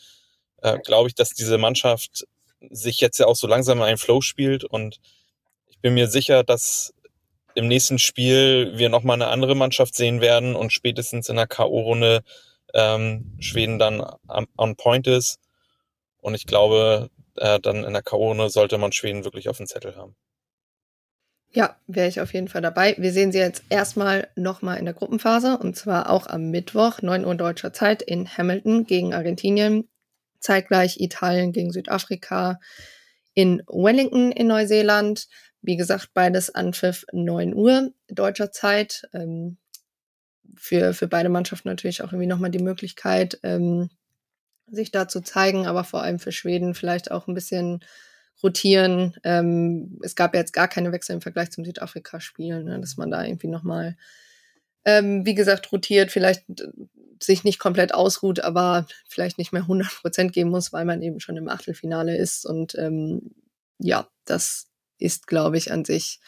[0.61, 2.27] äh, glaube ich, dass diese Mannschaft
[2.69, 4.99] sich jetzt ja auch so langsam in einen Flow spielt und
[5.67, 6.93] ich bin mir sicher, dass
[7.55, 12.21] im nächsten Spiel wir nochmal eine andere Mannschaft sehen werden und spätestens in der K.O.-Runde
[12.73, 15.39] ähm, Schweden dann on, on point ist.
[16.21, 19.95] Und ich glaube, äh, dann in der K.O.-Runde sollte man Schweden wirklich auf dem Zettel
[19.95, 20.15] haben.
[21.51, 22.95] Ja, wäre ich auf jeden Fall dabei.
[22.99, 27.25] Wir sehen sie jetzt erstmal nochmal in der Gruppenphase und zwar auch am Mittwoch, 9
[27.25, 29.89] Uhr deutscher Zeit in Hamilton gegen Argentinien.
[30.39, 32.59] Zeitgleich Italien gegen Südafrika
[33.33, 35.27] in Wellington in Neuseeland.
[35.61, 39.09] Wie gesagt, beides Anpfiff 9 Uhr deutscher Zeit.
[39.13, 39.57] Ähm,
[40.55, 43.89] für, für beide Mannschaften natürlich auch irgendwie nochmal die Möglichkeit, ähm,
[44.71, 47.81] sich da zu zeigen, aber vor allem für Schweden vielleicht auch ein bisschen
[48.41, 49.15] rotieren.
[49.23, 53.11] Ähm, es gab ja jetzt gar keine Wechsel im Vergleich zum Südafrika-Spiel, ne, dass man
[53.11, 53.97] da irgendwie nochmal,
[54.85, 56.43] ähm, wie gesagt, rotiert, vielleicht
[57.21, 61.19] sich nicht komplett ausruht, aber vielleicht nicht mehr 100 Prozent geben muss, weil man eben
[61.19, 62.45] schon im Achtelfinale ist.
[62.45, 63.31] Und ähm,
[63.77, 66.19] ja, das ist, glaube ich, an sich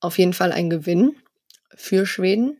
[0.00, 1.16] auf jeden Fall ein Gewinn
[1.74, 2.58] für Schweden.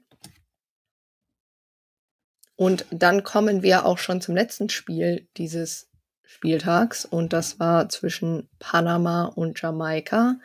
[2.59, 5.89] Und dann kommen wir auch schon zum letzten Spiel dieses
[6.25, 7.05] Spieltags.
[7.05, 10.41] Und das war zwischen Panama und Jamaika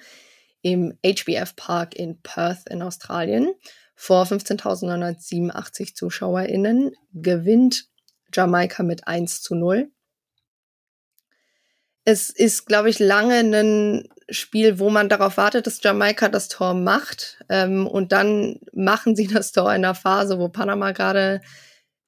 [0.61, 3.51] im HBF Park in Perth in Australien.
[3.95, 7.87] Vor 15.987 ZuschauerInnen gewinnt
[8.31, 9.89] Jamaika mit 1 zu 0
[12.05, 16.73] es ist, glaube ich, lange ein Spiel, wo man darauf wartet, dass Jamaika das Tor
[16.73, 17.37] macht.
[17.49, 21.41] Ähm, und dann machen sie das Tor in einer Phase, wo Panama gerade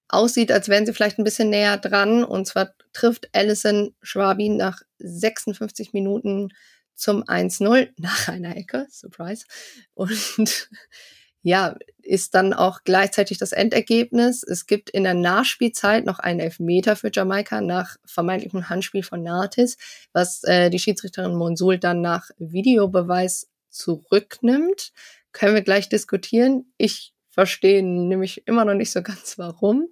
[0.08, 2.24] aussieht, als wären sie vielleicht ein bisschen näher dran.
[2.24, 6.50] Und zwar trifft Allison Schwabi nach 56 Minuten
[6.96, 8.88] zum 1-0 nach einer Ecke.
[8.90, 9.46] Surprise.
[9.94, 10.70] Und
[11.42, 14.44] ja, ist dann auch gleichzeitig das Endergebnis.
[14.44, 19.78] Es gibt in der Nachspielzeit noch einen Elfmeter für Jamaika nach vermeintlichem Handspiel von Nartis,
[20.14, 24.94] was äh, die Schiedsrichterin Monsul dann nach Videobeweis zurücknimmt.
[25.32, 26.72] Können wir gleich diskutieren.
[26.78, 29.90] Ich verstehe nämlich immer noch nicht so ganz warum.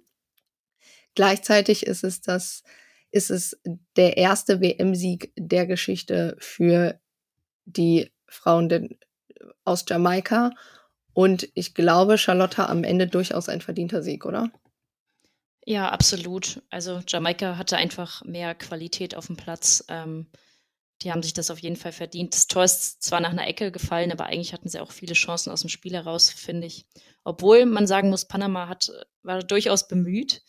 [1.14, 2.62] Gleichzeitig ist es das,
[3.10, 3.60] ist es
[3.96, 7.00] der erste WM-Sieg der Geschichte für
[7.64, 8.96] die Frauen
[9.64, 10.50] aus Jamaika
[11.14, 14.50] und ich glaube, Charlotta am Ende durchaus ein verdienter Sieg, oder?
[15.64, 16.60] Ja, absolut.
[16.70, 19.84] Also Jamaika hatte einfach mehr Qualität auf dem Platz.
[19.88, 20.26] Ähm,
[21.02, 22.34] die haben sich das auf jeden Fall verdient.
[22.34, 25.50] Das Tor ist zwar nach einer Ecke gefallen, aber eigentlich hatten sie auch viele Chancen
[25.50, 26.86] aus dem Spiel heraus, finde ich.
[27.22, 28.90] Obwohl man sagen muss, Panama hat,
[29.22, 30.42] war durchaus bemüht,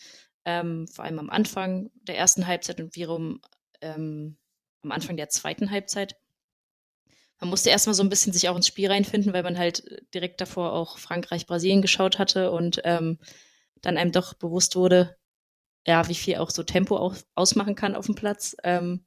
[0.45, 3.41] ähm, vor allem am Anfang der ersten Halbzeit und wiederum
[3.81, 4.37] ähm,
[4.83, 6.15] am Anfang der zweiten Halbzeit
[7.39, 10.39] man musste erstmal so ein bisschen sich auch ins Spiel reinfinden, weil man halt direkt
[10.41, 13.19] davor auch Frankreich, Brasilien geschaut hatte und ähm,
[13.81, 15.17] dann einem doch bewusst wurde,
[15.85, 18.55] ja, wie viel auch so Tempo auch ausmachen kann auf dem Platz.
[18.63, 19.05] Ähm,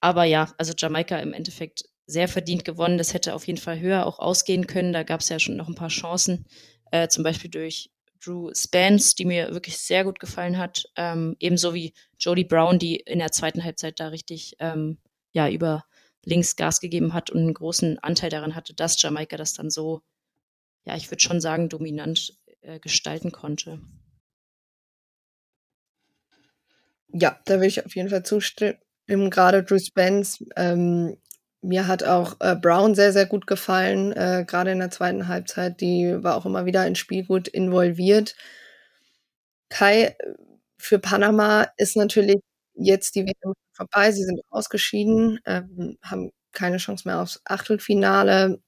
[0.00, 2.98] aber ja, also Jamaika im Endeffekt sehr verdient gewonnen.
[2.98, 4.92] Das hätte auf jeden Fall höher auch ausgehen können.
[4.92, 6.46] Da gab es ja schon noch ein paar Chancen,
[6.90, 7.90] äh, zum Beispiel durch
[8.24, 10.84] Drew Spence, die mir wirklich sehr gut gefallen hat.
[10.96, 14.98] Ähm, ebenso wie Jodie Brown, die in der zweiten Halbzeit da richtig ähm,
[15.32, 15.84] ja, über
[16.24, 20.02] links Gas gegeben hat und einen großen Anteil daran hatte, dass Jamaika das dann so,
[20.84, 23.80] ja, ich würde schon sagen, dominant äh, gestalten konnte.
[27.08, 28.78] Ja, da will ich auf jeden Fall zustimmen.
[29.06, 31.16] Gerade Drew Spence, ähm,
[31.62, 35.80] mir hat auch äh, Brown sehr, sehr gut gefallen, äh, gerade in der zweiten Halbzeit.
[35.80, 38.34] Die war auch immer wieder ins Spiel gut involviert.
[39.68, 40.16] Kai,
[40.76, 42.40] für Panama ist natürlich
[42.74, 44.10] jetzt die WM vorbei.
[44.12, 48.60] Sie sind ausgeschieden, ähm, haben keine Chance mehr aufs Achtelfinale.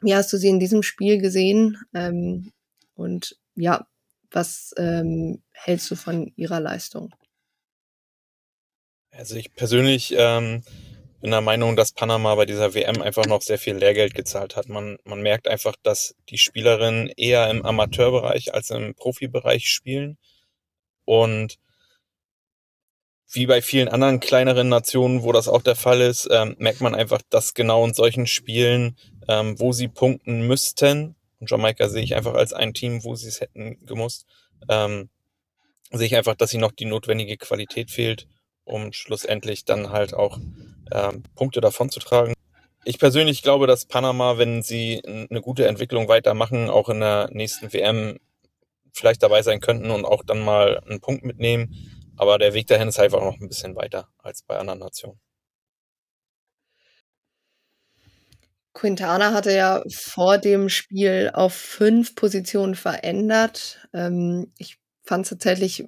[0.00, 1.78] Wie hast du sie in diesem Spiel gesehen?
[1.94, 2.52] Ähm,
[2.94, 3.86] und ja,
[4.30, 7.14] was ähm, hältst du von ihrer Leistung?
[9.10, 10.62] Also ich persönlich ähm,
[11.20, 14.68] bin der Meinung, dass Panama bei dieser WM einfach noch sehr viel Lehrgeld gezahlt hat.
[14.68, 20.16] Man, man merkt einfach, dass die Spielerinnen eher im Amateurbereich als im Profibereich spielen.
[21.04, 21.58] Und
[23.32, 26.94] wie bei vielen anderen kleineren Nationen, wo das auch der Fall ist, ähm, merkt man
[26.94, 28.96] einfach, dass genau in solchen Spielen,
[29.28, 33.28] ähm, wo sie punkten müssten, und Jamaika sehe ich einfach als ein Team, wo sie
[33.28, 34.26] es hätten gemusst,
[34.68, 35.08] ähm,
[35.90, 38.26] sehe ich einfach, dass sie noch die notwendige Qualität fehlt,
[38.64, 40.38] um schlussendlich dann halt auch
[40.92, 42.34] ähm, Punkte davon zu tragen.
[42.84, 47.72] Ich persönlich glaube, dass Panama, wenn sie eine gute Entwicklung weitermachen, auch in der nächsten
[47.72, 48.18] WM
[48.92, 52.12] vielleicht dabei sein könnten und auch dann mal einen Punkt mitnehmen.
[52.16, 55.20] Aber der Weg dahin ist einfach noch ein bisschen weiter als bei anderen Nationen.
[58.72, 63.86] Quintana hatte ja vor dem Spiel auf fünf Positionen verändert.
[63.92, 65.84] Ähm, ich fand es tatsächlich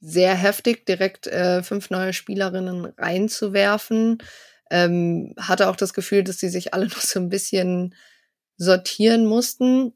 [0.00, 4.18] sehr heftig, direkt äh, fünf neue Spielerinnen reinzuwerfen.
[4.70, 7.94] Ähm, hatte auch das Gefühl, dass sie sich alle noch so ein bisschen
[8.56, 9.92] sortieren mussten.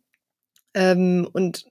[0.74, 1.64] Ähm, und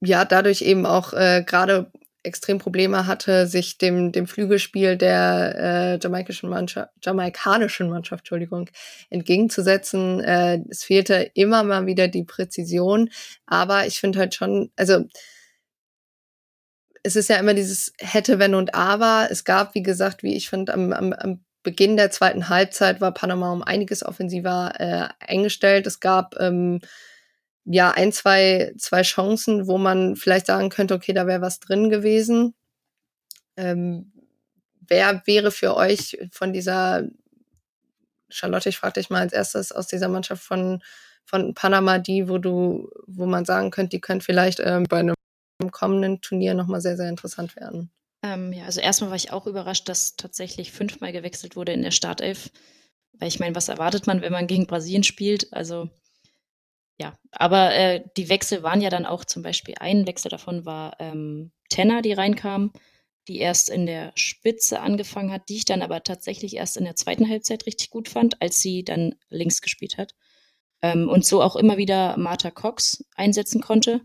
[0.00, 1.90] ja, dadurch eben auch äh, gerade
[2.24, 8.70] extrem Probleme hatte, sich dem, dem Flügelspiel der äh, jamaikischen Mannschaft, jamaikanischen Mannschaft, Entschuldigung,
[9.10, 10.20] entgegenzusetzen.
[10.20, 13.10] Äh, es fehlte immer mal wieder die Präzision,
[13.46, 15.04] aber ich finde halt schon, also
[17.04, 19.28] es ist ja immer dieses hätte, wenn und aber.
[19.30, 23.12] Es gab, wie gesagt, wie ich finde, am, am, am Beginn der zweiten Halbzeit war
[23.12, 25.86] Panama um einiges offensiver äh, eingestellt.
[25.86, 26.80] Es gab ähm,
[27.66, 31.90] ja ein, zwei, zwei Chancen, wo man vielleicht sagen könnte, okay, da wäre was drin
[31.90, 32.54] gewesen.
[33.58, 34.12] Ähm,
[34.80, 37.02] wer wäre für euch von dieser
[38.30, 40.82] Charlotte, ich frage dich mal als erstes aus dieser Mannschaft von,
[41.26, 45.14] von Panama, die, wo du, wo man sagen könnte, die könnte vielleicht ähm, bei einem
[45.70, 47.90] kommenden Turnier nochmal sehr, sehr interessant werden.
[48.22, 51.90] Ähm, ja, also erstmal war ich auch überrascht, dass tatsächlich fünfmal gewechselt wurde in der
[51.90, 52.50] Startelf.
[53.12, 55.52] Weil ich meine, was erwartet man, wenn man gegen Brasilien spielt?
[55.52, 55.88] Also
[56.98, 60.96] ja, aber äh, die Wechsel waren ja dann auch zum Beispiel, ein Wechsel davon war
[61.00, 62.72] ähm, Tenner, die reinkam,
[63.26, 66.94] die erst in der Spitze angefangen hat, die ich dann aber tatsächlich erst in der
[66.94, 70.14] zweiten Halbzeit richtig gut fand, als sie dann links gespielt hat.
[70.82, 74.02] Ähm, und so auch immer wieder Martha Cox einsetzen konnte.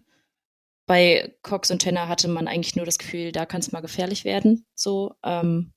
[0.89, 4.25] Bei Cox und Tenner hatte man eigentlich nur das Gefühl, da kann es mal gefährlich
[4.25, 4.65] werden.
[4.73, 5.71] So, ähm,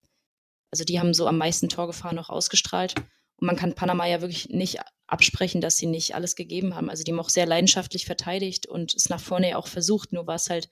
[0.71, 2.95] also die haben so am meisten Torgefahr noch ausgestrahlt.
[3.37, 6.89] Und man kann Panama ja wirklich nicht absprechen, dass sie nicht alles gegeben haben.
[6.89, 10.15] Also die haben auch sehr leidenschaftlich verteidigt und es nach vorne ja auch versucht.
[10.15, 10.71] Nur war es halt,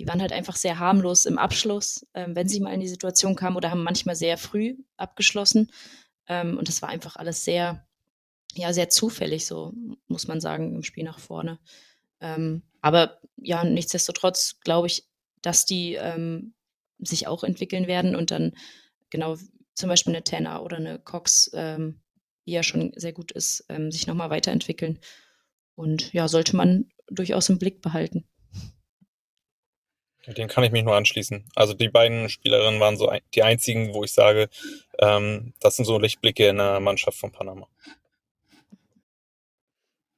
[0.00, 3.36] die waren halt einfach sehr harmlos im Abschluss, ähm, wenn sie mal in die Situation
[3.36, 5.70] kamen oder haben manchmal sehr früh abgeschlossen.
[6.26, 7.86] Ähm, und das war einfach alles sehr,
[8.54, 9.74] ja, sehr zufällig, so
[10.06, 11.58] muss man sagen, im Spiel nach vorne.
[12.18, 15.08] Ähm, aber ja, nichtsdestotrotz glaube ich,
[15.40, 16.54] dass die ähm,
[16.98, 18.52] sich auch entwickeln werden und dann
[19.10, 19.36] genau
[19.74, 22.02] zum Beispiel eine Tanner oder eine Cox ähm,
[22.46, 24.98] die ja schon sehr gut ist, ähm, sich nochmal weiterentwickeln.
[25.74, 28.24] Und ja, sollte man durchaus im Blick behalten.
[30.26, 31.50] Den kann ich mich nur anschließen.
[31.56, 34.48] Also die beiden Spielerinnen waren so die einzigen, wo ich sage,
[35.00, 37.68] ähm, das sind so Lichtblicke in der Mannschaft von Panama.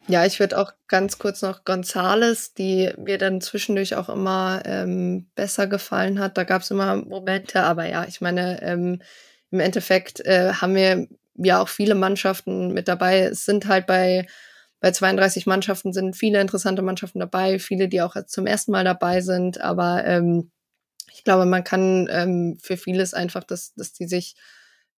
[0.07, 5.31] Ja, ich würde auch ganz kurz noch Gonzales, die mir dann zwischendurch auch immer ähm,
[5.35, 6.37] besser gefallen hat.
[6.37, 9.01] Da gab es immer Momente, aber ja, ich meine, ähm,
[9.51, 13.21] im Endeffekt äh, haben wir ja auch viele Mannschaften mit dabei.
[13.21, 14.27] Es sind halt bei,
[14.81, 19.23] bei 32 Mannschaften sind viele interessante Mannschaften dabei, viele, die auch zum ersten Mal dabei
[19.23, 19.61] sind.
[19.63, 20.51] Aber ähm,
[21.15, 24.37] ich glaube, man kann ähm, für vieles einfach, dass, dass die sich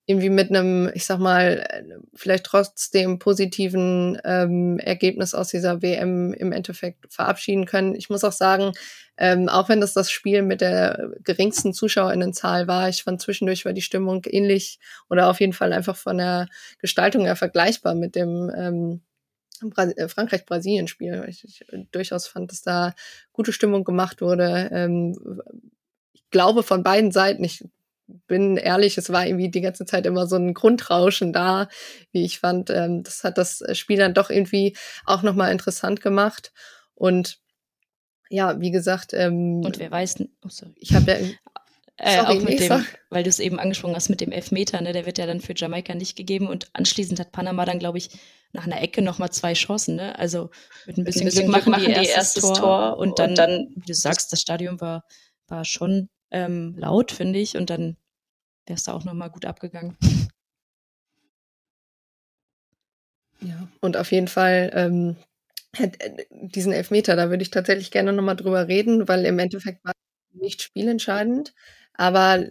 [0.07, 1.66] irgendwie mit einem, ich sag mal,
[2.14, 7.97] vielleicht trotzdem positiven ähm, Ergebnis aus dieser WM im Endeffekt verabschieden können.
[7.97, 8.73] Ich muss auch sagen,
[9.16, 13.73] ähm, auch wenn das das Spiel mit der geringsten Zuschauerinnenzahl war, ich fand zwischendurch war
[13.73, 14.79] die Stimmung ähnlich
[15.11, 19.01] oder auf jeden Fall einfach von der Gestaltung her vergleichbar mit dem ähm,
[19.77, 21.25] äh, Frankreich-Brasilien-Spiel.
[21.29, 22.95] Ich, ich durchaus fand, dass da
[23.33, 24.69] gute Stimmung gemacht wurde.
[24.71, 25.19] Ähm,
[26.12, 27.42] ich glaube von beiden Seiten.
[27.42, 27.64] Ich
[28.07, 31.69] bin ehrlich, es war irgendwie die ganze Zeit immer so ein Grundrauschen da,
[32.12, 32.71] wie ich fand.
[32.71, 36.53] Ähm, das hat das Spiel dann doch irgendwie auch nochmal interessant gemacht.
[36.95, 37.38] Und
[38.29, 39.12] ja, wie gesagt.
[39.12, 40.75] Ähm, Und wer weiß, oh, sorry.
[40.77, 41.19] Ich habe ja.
[41.99, 45.07] Äh, auch mit dem, weil du es eben angesprochen hast mit dem Elfmeter, ne, der
[45.07, 48.11] wird ja dann für Jamaika nicht gegeben und anschließend hat Panama dann, glaube ich,
[48.53, 50.19] nach einer Ecke nochmal zwei Chancen, ne?
[50.19, 50.51] Also
[50.85, 53.69] mit ein bisschen, mit Glück machen die, die erstes Tor, Tor und, und dann, dann,
[53.77, 55.05] wie du sagst, das Stadion war,
[55.49, 57.96] war schon ähm, laut, finde ich, und dann
[58.66, 59.96] wäre es da auch nochmal gut abgegangen.
[63.40, 65.16] Ja, und auf jeden Fall ähm,
[65.79, 65.90] äh,
[66.31, 69.92] diesen Elfmeter, da würde ich tatsächlich gerne nochmal drüber reden, weil im Endeffekt war
[70.33, 71.55] nicht spielentscheidend.
[71.94, 72.46] Aber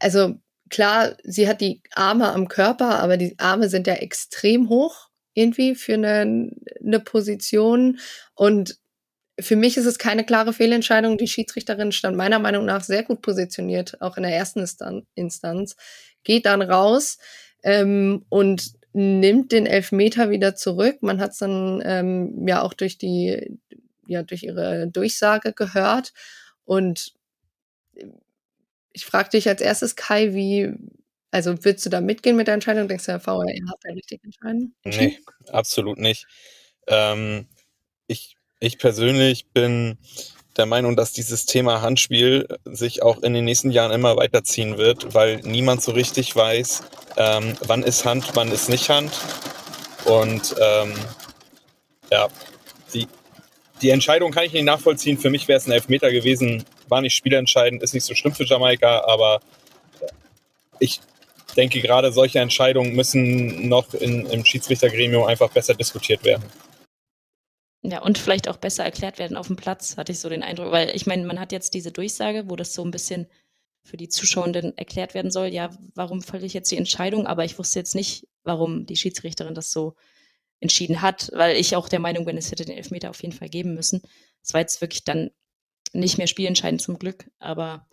[0.00, 0.34] also
[0.70, 5.74] klar, sie hat die Arme am Körper, aber die Arme sind ja extrem hoch irgendwie
[5.74, 6.50] für eine,
[6.84, 7.98] eine Position.
[8.34, 8.78] Und
[9.40, 11.18] für mich ist es keine klare Fehlentscheidung.
[11.18, 14.64] Die Schiedsrichterin stand meiner Meinung nach sehr gut positioniert, auch in der ersten
[15.14, 15.76] Instanz,
[16.22, 17.18] geht dann raus
[17.62, 20.98] ähm, und nimmt den Elfmeter wieder zurück.
[21.02, 23.58] Man hat es dann ähm, ja auch durch die,
[24.06, 26.12] ja, durch ihre Durchsage gehört.
[26.64, 27.12] Und
[28.92, 30.72] ich frage dich als erstes, Kai, wie,
[31.32, 32.86] also willst du da mitgehen mit der Entscheidung?
[32.86, 34.76] Denkst du, der VAR hat da richtig entscheiden?
[34.84, 35.18] Nee,
[35.48, 36.26] absolut nicht.
[36.86, 37.48] Ähm,
[38.06, 39.98] ich, ich persönlich bin
[40.56, 45.14] der Meinung, dass dieses Thema Handspiel sich auch in den nächsten Jahren immer weiterziehen wird,
[45.14, 46.82] weil niemand so richtig weiß,
[47.16, 49.12] ähm, wann ist Hand, wann ist nicht Hand.
[50.04, 50.94] Und ähm,
[52.12, 52.28] ja,
[52.92, 53.08] die,
[53.82, 55.18] die Entscheidung kann ich nicht nachvollziehen.
[55.18, 58.44] Für mich wäre es ein Elfmeter gewesen, war nicht spielentscheidend, ist nicht so schlimm für
[58.44, 59.40] Jamaika, aber
[60.78, 61.00] ich
[61.56, 66.44] denke, gerade solche Entscheidungen müssen noch in, im Schiedsrichtergremium einfach besser diskutiert werden.
[67.86, 70.72] Ja, und vielleicht auch besser erklärt werden auf dem Platz, hatte ich so den Eindruck.
[70.72, 73.26] Weil ich meine, man hat jetzt diese Durchsage, wo das so ein bisschen
[73.82, 77.26] für die Zuschauenden erklärt werden soll, ja, warum falle ich jetzt die Entscheidung?
[77.26, 79.94] Aber ich wusste jetzt nicht, warum die Schiedsrichterin das so
[80.60, 83.50] entschieden hat, weil ich auch der Meinung bin, es hätte den Elfmeter auf jeden Fall
[83.50, 84.00] geben müssen.
[84.42, 85.30] Es war jetzt wirklich dann
[85.92, 87.30] nicht mehr spielentscheidend zum Glück.
[87.38, 87.86] Aber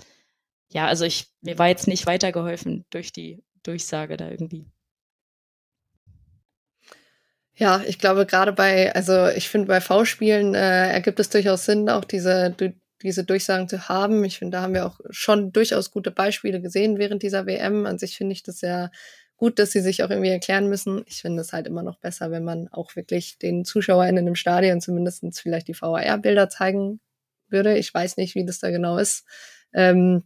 [0.71, 4.67] ja, also ich, mir war jetzt nicht weitergeholfen durch die Durchsage da irgendwie.
[7.55, 11.89] Ja, ich glaube gerade bei, also ich finde bei V-Spielen äh, ergibt es durchaus Sinn,
[11.89, 12.55] auch diese,
[13.01, 14.23] diese Durchsagen zu haben.
[14.23, 17.85] Ich finde, da haben wir auch schon durchaus gute Beispiele gesehen während dieser WM.
[17.85, 18.89] An sich finde ich das ja
[19.37, 21.03] gut, dass sie sich auch irgendwie erklären müssen.
[21.07, 24.81] Ich finde es halt immer noch besser, wenn man auch wirklich den ZuschauerInnen im Stadion
[24.81, 26.99] zumindest vielleicht die VAR-Bilder zeigen
[27.49, 27.77] würde.
[27.77, 29.25] Ich weiß nicht, wie das da genau ist.
[29.73, 30.23] Ähm,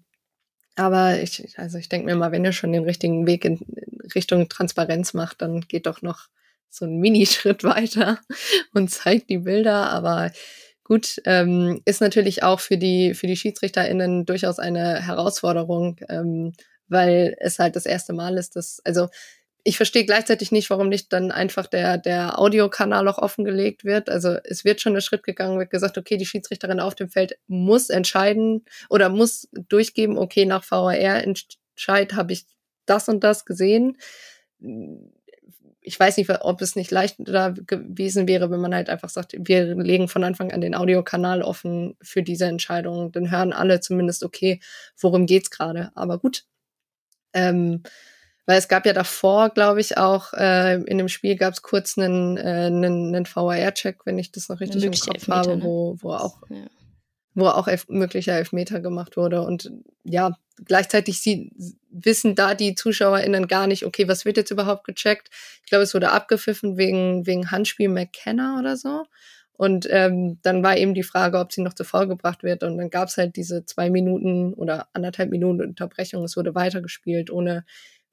[0.75, 3.59] aber ich, also ich denke mir mal, wenn ihr schon den richtigen Weg in
[4.13, 6.27] Richtung Transparenz macht, dann geht doch noch
[6.69, 8.19] so einen Minischritt weiter
[8.73, 9.89] und zeigt die Bilder.
[9.91, 10.32] Aber
[10.84, 16.54] gut, ähm, ist natürlich auch für die, für die SchiedsrichterInnen durchaus eine Herausforderung, ähm,
[16.88, 19.08] weil es halt das erste Mal ist, dass, also
[19.67, 24.12] ich verstehe gleichzeitig nicht, warum nicht dann einfach der, der Audiokanal auch offengelegt wird.
[24.12, 27.39] Also es wird schon der Schritt gegangen, wird gesagt, okay, die Schiedsrichterin auf dem Feld
[27.47, 32.45] muss entscheiden oder muss durchgeben, okay, nach VAR-Entscheid habe ich
[32.86, 33.97] das und das gesehen.
[35.86, 39.76] Ich weiß nicht, ob es nicht leichter gewesen wäre, wenn man halt einfach sagt, wir
[39.76, 43.12] legen von Anfang an den Audiokanal offen für diese Entscheidung.
[43.12, 44.60] Dann hören alle zumindest, okay,
[45.00, 45.91] worum geht's gerade.
[45.93, 46.45] Aber gut.
[47.34, 47.84] Ähm,
[48.45, 51.98] weil es gab ja davor, glaube ich, auch äh, in dem Spiel gab es kurz
[51.98, 55.98] einen, äh, einen, einen VAR-Check, wenn ich das noch richtig im Kopf habe, wo, ne?
[56.02, 56.65] wo auch, ja.
[57.36, 59.41] Wo auch elf, möglicher Elfmeter gemacht wurde.
[59.41, 59.71] Und
[60.04, 61.52] ja, gleichzeitig sie,
[61.89, 65.30] wissen da die ZuschauerInnen gar nicht, okay, was wird jetzt überhaupt gecheckt?
[65.63, 69.04] Ich glaube, es wurde abgepfiffen wegen, wegen Handspiel McKenna oder so.
[69.58, 72.63] Und ähm, dann war eben die Frage, ob sie noch zu Fall gebracht wird.
[72.63, 76.24] Und dann gab es halt diese zwei Minuten oder anderthalb Minuten Unterbrechung.
[76.24, 77.65] Es wurde weitergespielt, ohne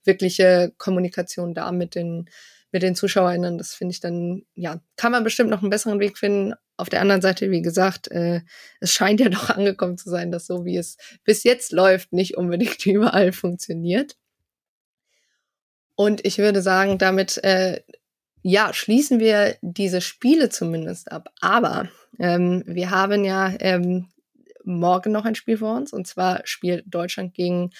[0.05, 2.29] wirkliche Kommunikation da mit den,
[2.71, 3.59] mit den ZuschauerInnen.
[3.59, 6.55] Das finde ich dann, ja, kann man bestimmt noch einen besseren Weg finden.
[6.83, 8.40] Auf der anderen Seite, wie gesagt, äh,
[8.81, 12.37] es scheint ja doch angekommen zu sein, dass so wie es bis jetzt läuft, nicht
[12.37, 14.16] unbedingt überall funktioniert.
[15.95, 17.83] Und ich würde sagen, damit, äh,
[18.42, 21.29] ja, schließen wir diese Spiele zumindest ab.
[21.40, 24.09] Aber ähm, wir haben ja ähm,
[24.64, 25.92] morgen noch ein Spiel vor uns.
[25.92, 27.71] Und zwar spielt Deutschland gegen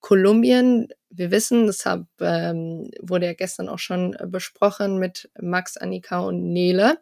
[0.00, 6.52] Kolumbien, wir wissen, deshalb ähm, wurde ja gestern auch schon besprochen mit Max, Annika und
[6.52, 6.98] Nele,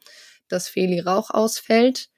[0.49, 2.09] dass Feli Rauch ausfällt.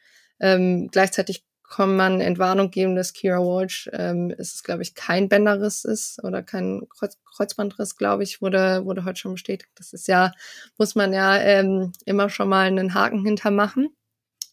[0.40, 5.28] Ähm, gleichzeitig kann man Entwarnung geben, dass Kira Walsh ähm, ist es, glaube ich, kein
[5.28, 9.70] Bänderriss ist oder kein Kreuz Kreuzbandriss, glaube ich, wurde, wurde heute schon bestätigt.
[9.76, 10.32] Das ist ja,
[10.76, 13.88] muss man ja ähm, immer schon mal einen Haken hintermachen.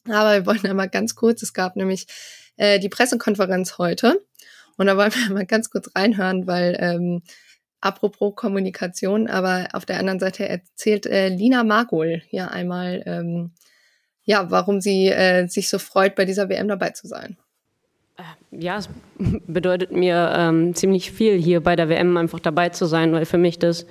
[0.05, 2.07] Aber wir wollen einmal ganz kurz, es gab nämlich
[2.55, 4.23] äh, die Pressekonferenz heute
[4.77, 7.23] und da wollen wir mal ganz kurz reinhören, weil ähm,
[7.87, 13.51] apropos Kommunikation, aber auf der anderen Seite erzählt äh, Lina Margol hier einmal, ähm,
[14.25, 17.37] ja, warum sie äh, sich so freut, bei dieser WM dabei zu sein.
[18.17, 18.89] Äh, ja, es
[19.47, 23.37] bedeutet mir ähm, ziemlich viel, hier bei der WM einfach dabei zu sein, weil für
[23.37, 23.85] mich das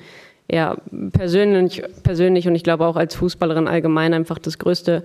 [0.50, 0.76] ja
[1.12, 5.02] persönlich, persönlich und ich glaube auch als Fußballerin allgemein einfach das größte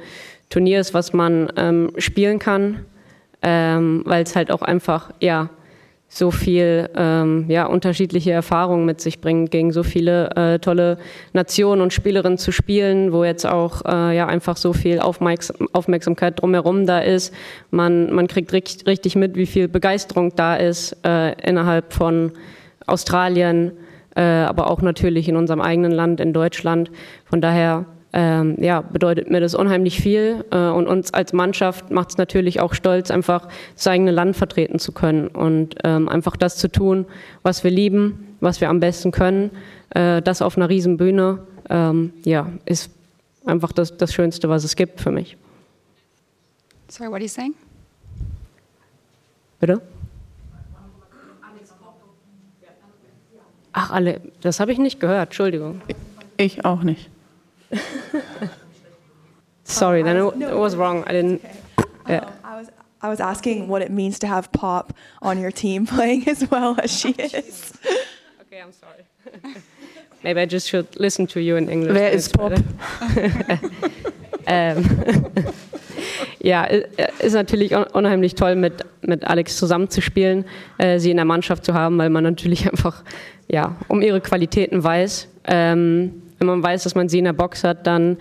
[0.50, 2.86] Turnier ist, was man ähm, spielen kann,
[3.42, 5.50] ähm, weil es halt auch einfach ja
[6.14, 10.98] so viel ähm, ja, unterschiedliche Erfahrungen mit sich bringt, gegen so viele äh, tolle
[11.32, 16.42] Nationen und Spielerinnen zu spielen, wo jetzt auch äh, ja einfach so viel Aufmerksam Aufmerksamkeit
[16.42, 17.34] drumherum da ist.
[17.70, 22.34] Man, man kriegt richtig, richtig mit, wie viel Begeisterung da ist äh, innerhalb von
[22.88, 23.72] Australien,
[24.14, 26.92] äh, aber auch natürlich in unserem eigenen Land, in Deutschland.
[27.24, 30.46] Von daher ähm, ja, bedeutet mir das unheimlich viel.
[30.52, 34.80] Äh, und uns als Mannschaft macht es natürlich auch stolz, einfach das eigene Land vertreten
[34.80, 37.06] zu können und ähm, einfach das zu tun,
[37.44, 39.52] was wir lieben, was wir am besten können.
[39.92, 41.40] Äh, das auf einer riesen Bühne,
[41.70, 42.92] ähm, ja, ist
[43.46, 45.38] einfach das, das Schönste, was es gibt für mich.
[46.90, 47.54] Sorry, what are you saying?
[49.60, 49.82] Bitte?
[53.74, 55.82] Ach, alle, das habe ich nicht gehört, Entschuldigung.
[56.36, 57.10] Ich auch nicht.
[59.64, 61.04] Sorry, then it, it was wrong.
[61.08, 61.42] I didn't.
[62.08, 62.30] Yeah.
[62.44, 62.70] I was
[63.02, 66.76] I was asking what it means to have Pop on your team playing as well
[66.82, 67.74] as she is.
[68.42, 69.06] Okay, I'm sorry.
[70.24, 71.94] Maybe I just should listen to you in English.
[71.94, 72.54] Wer ist Pop?
[74.46, 74.86] ähm,
[76.40, 80.46] ja, ist natürlich unheimlich toll, mit, mit Alex zusammenzuspielen,
[80.78, 83.04] äh, sie in der Mannschaft zu haben, weil man natürlich einfach
[83.48, 85.28] ja, um ihre Qualitäten weiß.
[85.46, 88.18] Ähm, wenn man weiß, dass man sie in der Box hat, dann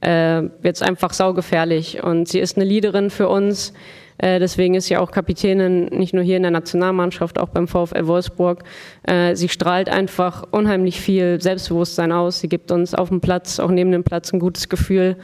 [0.00, 2.04] äh, wird es einfach saugefährlich.
[2.04, 3.72] Und sie ist eine Leaderin für uns.
[4.18, 8.06] Äh, deswegen ist sie auch Kapitänin, nicht nur hier in der Nationalmannschaft, auch beim VfL
[8.06, 8.62] Wolfsburg.
[9.02, 12.38] Äh, sie strahlt einfach unheimlich viel Selbstbewusstsein aus.
[12.38, 15.16] Sie gibt uns auf dem Platz, auch neben dem Platz, ein gutes Gefühl.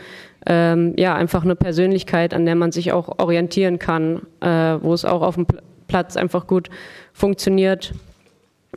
[0.44, 4.48] Ähm, ja, einfach eine Persönlichkeit, an der man sich auch orientieren kann, äh,
[4.80, 5.46] wo es auch auf dem
[5.86, 6.68] Platz einfach gut
[7.12, 7.94] funktioniert.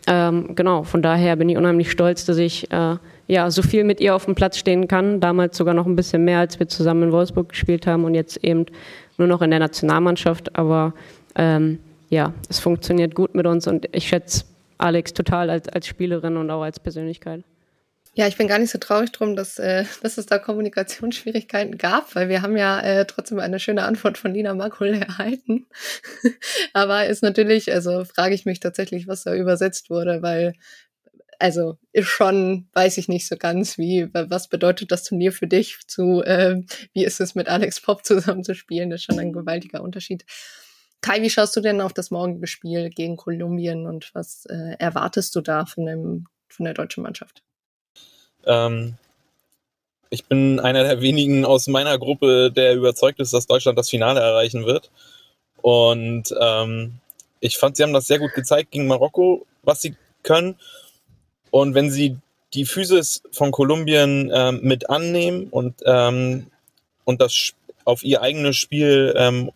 [0.06, 2.98] Ähm, genau, von daher bin ich unheimlich stolz, dass ich äh,
[3.28, 5.20] ja, so viel mit ihr auf dem Platz stehen kann.
[5.20, 8.44] Damals sogar noch ein bisschen mehr, als wir zusammen in Wolfsburg gespielt haben und jetzt
[8.44, 8.66] eben
[9.18, 10.56] nur noch in der Nationalmannschaft.
[10.58, 10.94] Aber
[11.36, 14.44] ähm, ja, es funktioniert gut mit uns und ich schätze
[14.78, 17.44] Alex total als, als Spielerin und auch als Persönlichkeit.
[18.16, 22.14] Ja, ich bin gar nicht so traurig drum, dass, äh, dass es da Kommunikationsschwierigkeiten gab,
[22.14, 25.66] weil wir haben ja äh, trotzdem eine schöne Antwort von Lina Makul erhalten.
[26.74, 30.54] Aber ist natürlich, also frage ich mich tatsächlich, was da übersetzt wurde, weil
[31.44, 35.78] also ist schon, weiß ich nicht so ganz, wie, was bedeutet das Turnier für dich
[35.88, 36.62] zu, äh,
[36.94, 40.24] wie ist es mit Alex Pop zusammen zu spielen, das ist schon ein gewaltiger Unterschied.
[41.02, 45.36] Kai, wie schaust du denn auf das morgige Spiel gegen Kolumbien und was äh, erwartest
[45.36, 47.44] du da von, dem, von der deutschen Mannschaft?
[48.46, 48.96] Ähm,
[50.10, 54.22] ich bin einer der wenigen aus meiner Gruppe, der überzeugt ist, dass Deutschland das Finale
[54.22, 54.92] erreichen wird.
[55.62, 57.00] Und ähm,
[57.42, 60.56] ich fand, sie haben das sehr gut gezeigt gegen Marokko, was sie können.
[61.54, 62.18] Und wenn sie
[62.56, 66.48] die Physis von Kolumbien ähm, mit annehmen und, ähm,
[67.04, 67.52] und das
[67.86, 69.52] auf ihr eigenes Spiel ähm,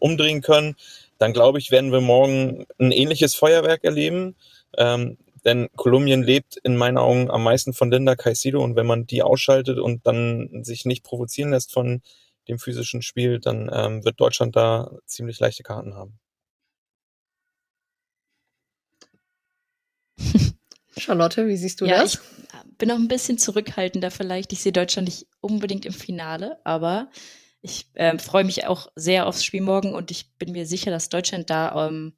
[0.00, 0.74] umdrehen können,
[1.18, 4.34] dann glaube ich, werden wir morgen ein ähnliches Feuerwerk erleben.
[4.76, 9.06] Ähm, denn Kolumbien lebt in meinen Augen am meisten von Linda Caicedo und wenn man
[9.06, 12.02] die ausschaltet und dann sich nicht provozieren lässt von
[12.48, 16.18] dem physischen Spiel, dann ähm, wird Deutschland da ziemlich leichte Karten haben.
[20.98, 22.14] Charlotte, wie siehst du ja, das?
[22.14, 24.52] Ich bin noch ein bisschen zurückhaltender vielleicht.
[24.52, 27.10] Ich sehe Deutschland nicht unbedingt im Finale, aber
[27.60, 31.08] ich äh, freue mich auch sehr aufs Spiel morgen und ich bin mir sicher, dass
[31.08, 32.16] Deutschland da ähm,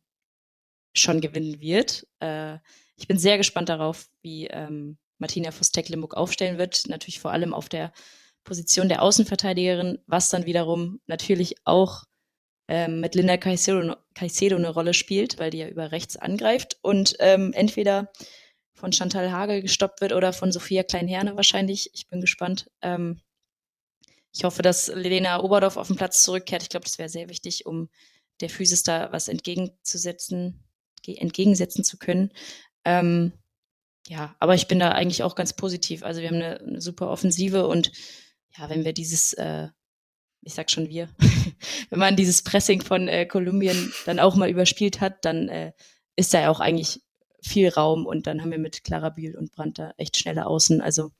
[0.94, 2.06] schon gewinnen wird.
[2.20, 2.58] Äh,
[2.96, 6.88] ich bin sehr gespannt darauf, wie ähm, Martina Voss-Tecklenburg aufstellen wird.
[6.88, 7.92] Natürlich vor allem auf der
[8.44, 12.04] Position der Außenverteidigerin, was dann wiederum natürlich auch
[12.68, 17.16] ähm, mit Linda Caicedo, Caicedo, eine Rolle spielt, weil die ja über rechts angreift und
[17.18, 18.10] ähm, entweder
[18.80, 21.90] von Chantal Hagel gestoppt wird oder von Sophia Kleinherne wahrscheinlich.
[21.92, 22.70] Ich bin gespannt.
[22.82, 23.20] Ähm,
[24.32, 26.62] ich hoffe, dass Lena Oberdorf auf den Platz zurückkehrt.
[26.62, 27.88] Ich glaube, das wäre sehr wichtig, um
[28.40, 30.64] der Physis da was entgegenzusetzen,
[31.06, 32.32] entgegensetzen zu können.
[32.84, 33.32] Ähm,
[34.08, 36.02] ja, aber ich bin da eigentlich auch ganz positiv.
[36.02, 37.92] Also wir haben eine, eine super Offensive und
[38.56, 39.68] ja, wenn wir dieses, äh,
[40.42, 41.10] ich sag schon wir,
[41.90, 45.72] wenn man dieses Pressing von äh, Kolumbien dann auch mal überspielt hat, dann äh,
[46.16, 47.02] ist da ja auch eigentlich
[47.42, 50.80] viel Raum und dann haben wir mit Clara Biel und Brandt da echt schnelle Außen.
[50.80, 51.10] Also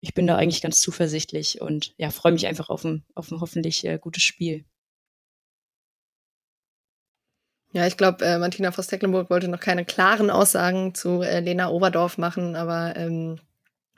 [0.00, 3.40] ich bin da eigentlich ganz zuversichtlich und ja, freue mich einfach auf ein, auf ein
[3.40, 4.64] hoffentlich äh, gutes Spiel.
[7.72, 12.16] Ja, ich glaube, äh, Martina Voss-Tecklenburg wollte noch keine klaren Aussagen zu äh, Lena Oberdorf
[12.16, 13.38] machen, aber ähm,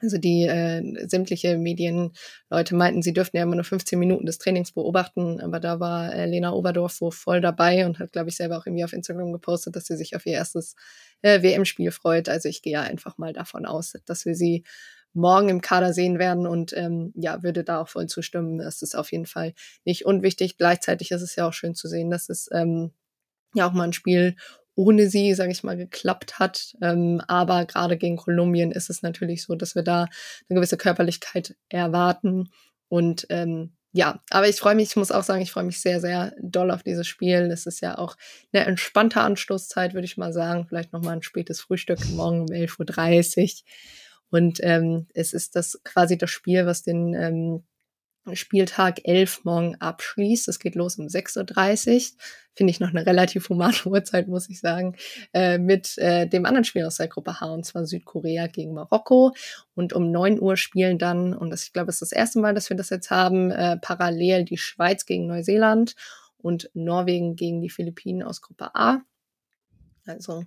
[0.01, 4.72] also die äh, sämtliche Medienleute meinten, sie dürften ja immer nur 15 Minuten des Trainings
[4.72, 8.59] beobachten, aber da war äh, Lena Oberdorf wohl voll dabei und hat, glaube ich, selber
[8.59, 10.74] auch irgendwie auf Instagram gepostet, dass sie sich auf ihr erstes
[11.22, 12.28] äh, WM-Spiel freut.
[12.28, 14.64] Also ich gehe ja einfach mal davon aus, dass wir sie
[15.14, 18.59] morgen im Kader sehen werden und ähm, ja, würde da auch voll zustimmen.
[18.59, 20.59] Das ist auf jeden Fall nicht unwichtig.
[20.59, 22.92] Gleichzeitig ist es ja auch schön zu sehen, dass es ähm,
[23.55, 24.36] ja auch mal ein Spiel
[24.79, 26.76] ohne sie, sage ich mal, geklappt hat.
[26.81, 30.03] Ähm, aber gerade gegen Kolumbien ist es natürlich so, dass wir da
[30.49, 32.51] eine gewisse Körperlichkeit erwarten.
[32.87, 36.01] Und ähm, ja, aber ich freue mich, ich muss auch sagen, ich freue mich sehr,
[36.01, 37.51] sehr doll auf dieses Spiel.
[37.51, 38.16] Es ist ja auch
[38.53, 40.66] eine entspannte Anstoßzeit, würde ich mal sagen.
[40.68, 43.51] Vielleicht nochmal ein spätes Frühstück morgen um 11.30 Uhr.
[44.31, 47.64] Und ähm, es ist das quasi das Spiel, was den ähm,
[48.37, 50.47] Spieltag 11 morgen abschließt.
[50.47, 52.18] Es geht los um 6.30 Uhr.
[52.59, 54.96] Finde ich noch eine relativ humane Uhrzeit, muss ich sagen.
[55.32, 59.32] Äh, mit äh, dem anderen Spiel aus der Gruppe H, und zwar Südkorea gegen Marokko.
[59.76, 62.54] Und um 9 Uhr spielen dann, und das, ich glaube, es ist das erste Mal,
[62.54, 65.94] dass wir das jetzt haben, äh, parallel die Schweiz gegen Neuseeland.
[66.36, 69.02] und Norwegen gegen die Philippinen aus Gruppe A.
[70.04, 70.44] Also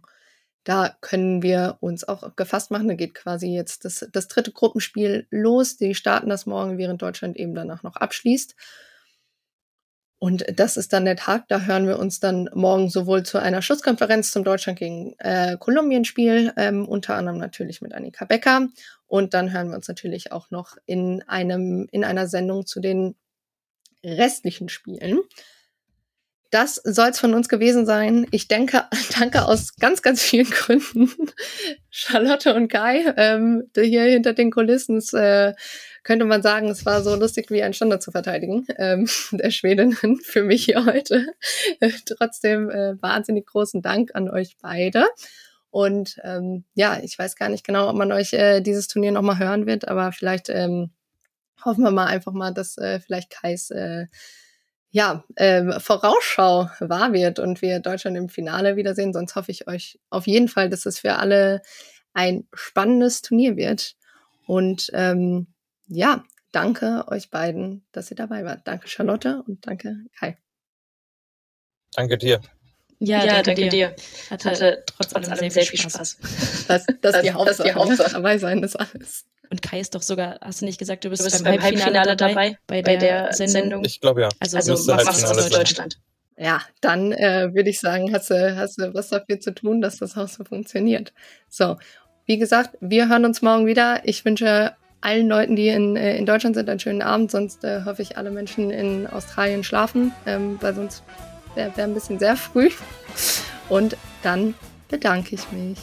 [0.66, 2.90] da können wir uns auch gefasst machen.
[2.90, 5.78] Da geht quasi jetzt das, das dritte Gruppenspiel los.
[5.78, 8.56] Die starten das morgen, während Deutschland eben danach noch abschließt.
[10.24, 13.64] Und das ist dann der Tag, da hören wir uns dann morgen sowohl zu einer
[13.64, 18.68] Schusskonferenz zum Deutschland gegen äh, Kolumbien-Spiel, ähm, unter anderem natürlich mit Annika Becker.
[19.08, 23.16] Und dann hören wir uns natürlich auch noch in einem, in einer Sendung zu den
[24.06, 25.22] restlichen Spielen.
[26.52, 28.28] Das soll es von uns gewesen sein.
[28.30, 28.84] Ich denke,
[29.20, 31.10] danke aus ganz, ganz vielen Gründen.
[31.90, 35.56] Charlotte und Kai, ähm, hier hinter den Kulissen, äh,
[36.04, 40.18] könnte man sagen, es war so lustig wie ein Standard zu verteidigen, ähm, der Schwedinnen
[40.24, 41.28] für mich hier heute.
[42.18, 45.06] Trotzdem äh, wahnsinnig großen Dank an euch beide.
[45.70, 49.40] Und ähm, ja, ich weiß gar nicht genau, ob man euch äh, dieses Turnier nochmal
[49.40, 50.92] hören wird, aber vielleicht ähm,
[51.64, 54.08] hoffen wir mal einfach mal, dass äh, vielleicht Kais äh,
[54.90, 59.14] ja, ähm, Vorausschau wahr wird und wir Deutschland im Finale wiedersehen.
[59.14, 61.62] Sonst hoffe ich euch auf jeden Fall, dass es für alle
[62.14, 63.96] ein spannendes Turnier wird.
[64.46, 65.48] Und ähm,
[65.88, 68.62] ja, danke euch beiden, dass ihr dabei wart.
[68.66, 70.38] Danke Charlotte und danke Kai.
[71.94, 72.42] Danke dir.
[73.00, 73.96] Ja, ja danke, danke dir.
[74.30, 75.94] Hatte, Hatte trotz allem sehr, sehr viel Spaß.
[75.94, 76.18] Spaß.
[76.68, 78.12] Das, das, das, die Hauptsache, das die Hauptsache.
[78.14, 79.26] Dabei sein ist alles.
[79.50, 81.64] Und Kai ist doch sogar, hast du nicht gesagt, du bist, du bist beim, beim
[81.64, 83.84] Halbfinale, Halbfinale dabei, bei, bei der, der Sendung?
[83.84, 84.30] Ich glaube ja.
[84.40, 86.00] Also, also was machst du aus Deutschland?
[86.38, 89.98] Ja, dann äh, würde ich sagen, hast du, hast du was dafür zu tun, dass
[89.98, 91.14] das Haus so funktioniert.
[91.50, 91.78] So,
[92.26, 94.02] wie gesagt, wir hören uns morgen wieder.
[94.06, 97.32] Ich wünsche allen Leuten, die in, äh, in Deutschland sind, einen schönen Abend.
[97.32, 101.04] Sonst äh, hoffe ich, alle Menschen in Australien schlafen, ähm, weil sonst
[101.56, 102.70] wäre wär ein bisschen sehr früh.
[103.68, 104.54] Und dann
[104.88, 105.80] bedanke ich mich.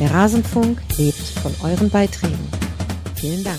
[0.00, 2.38] Der Rasenfunk lebt von euren Beiträgen.
[3.16, 3.58] Vielen Dank.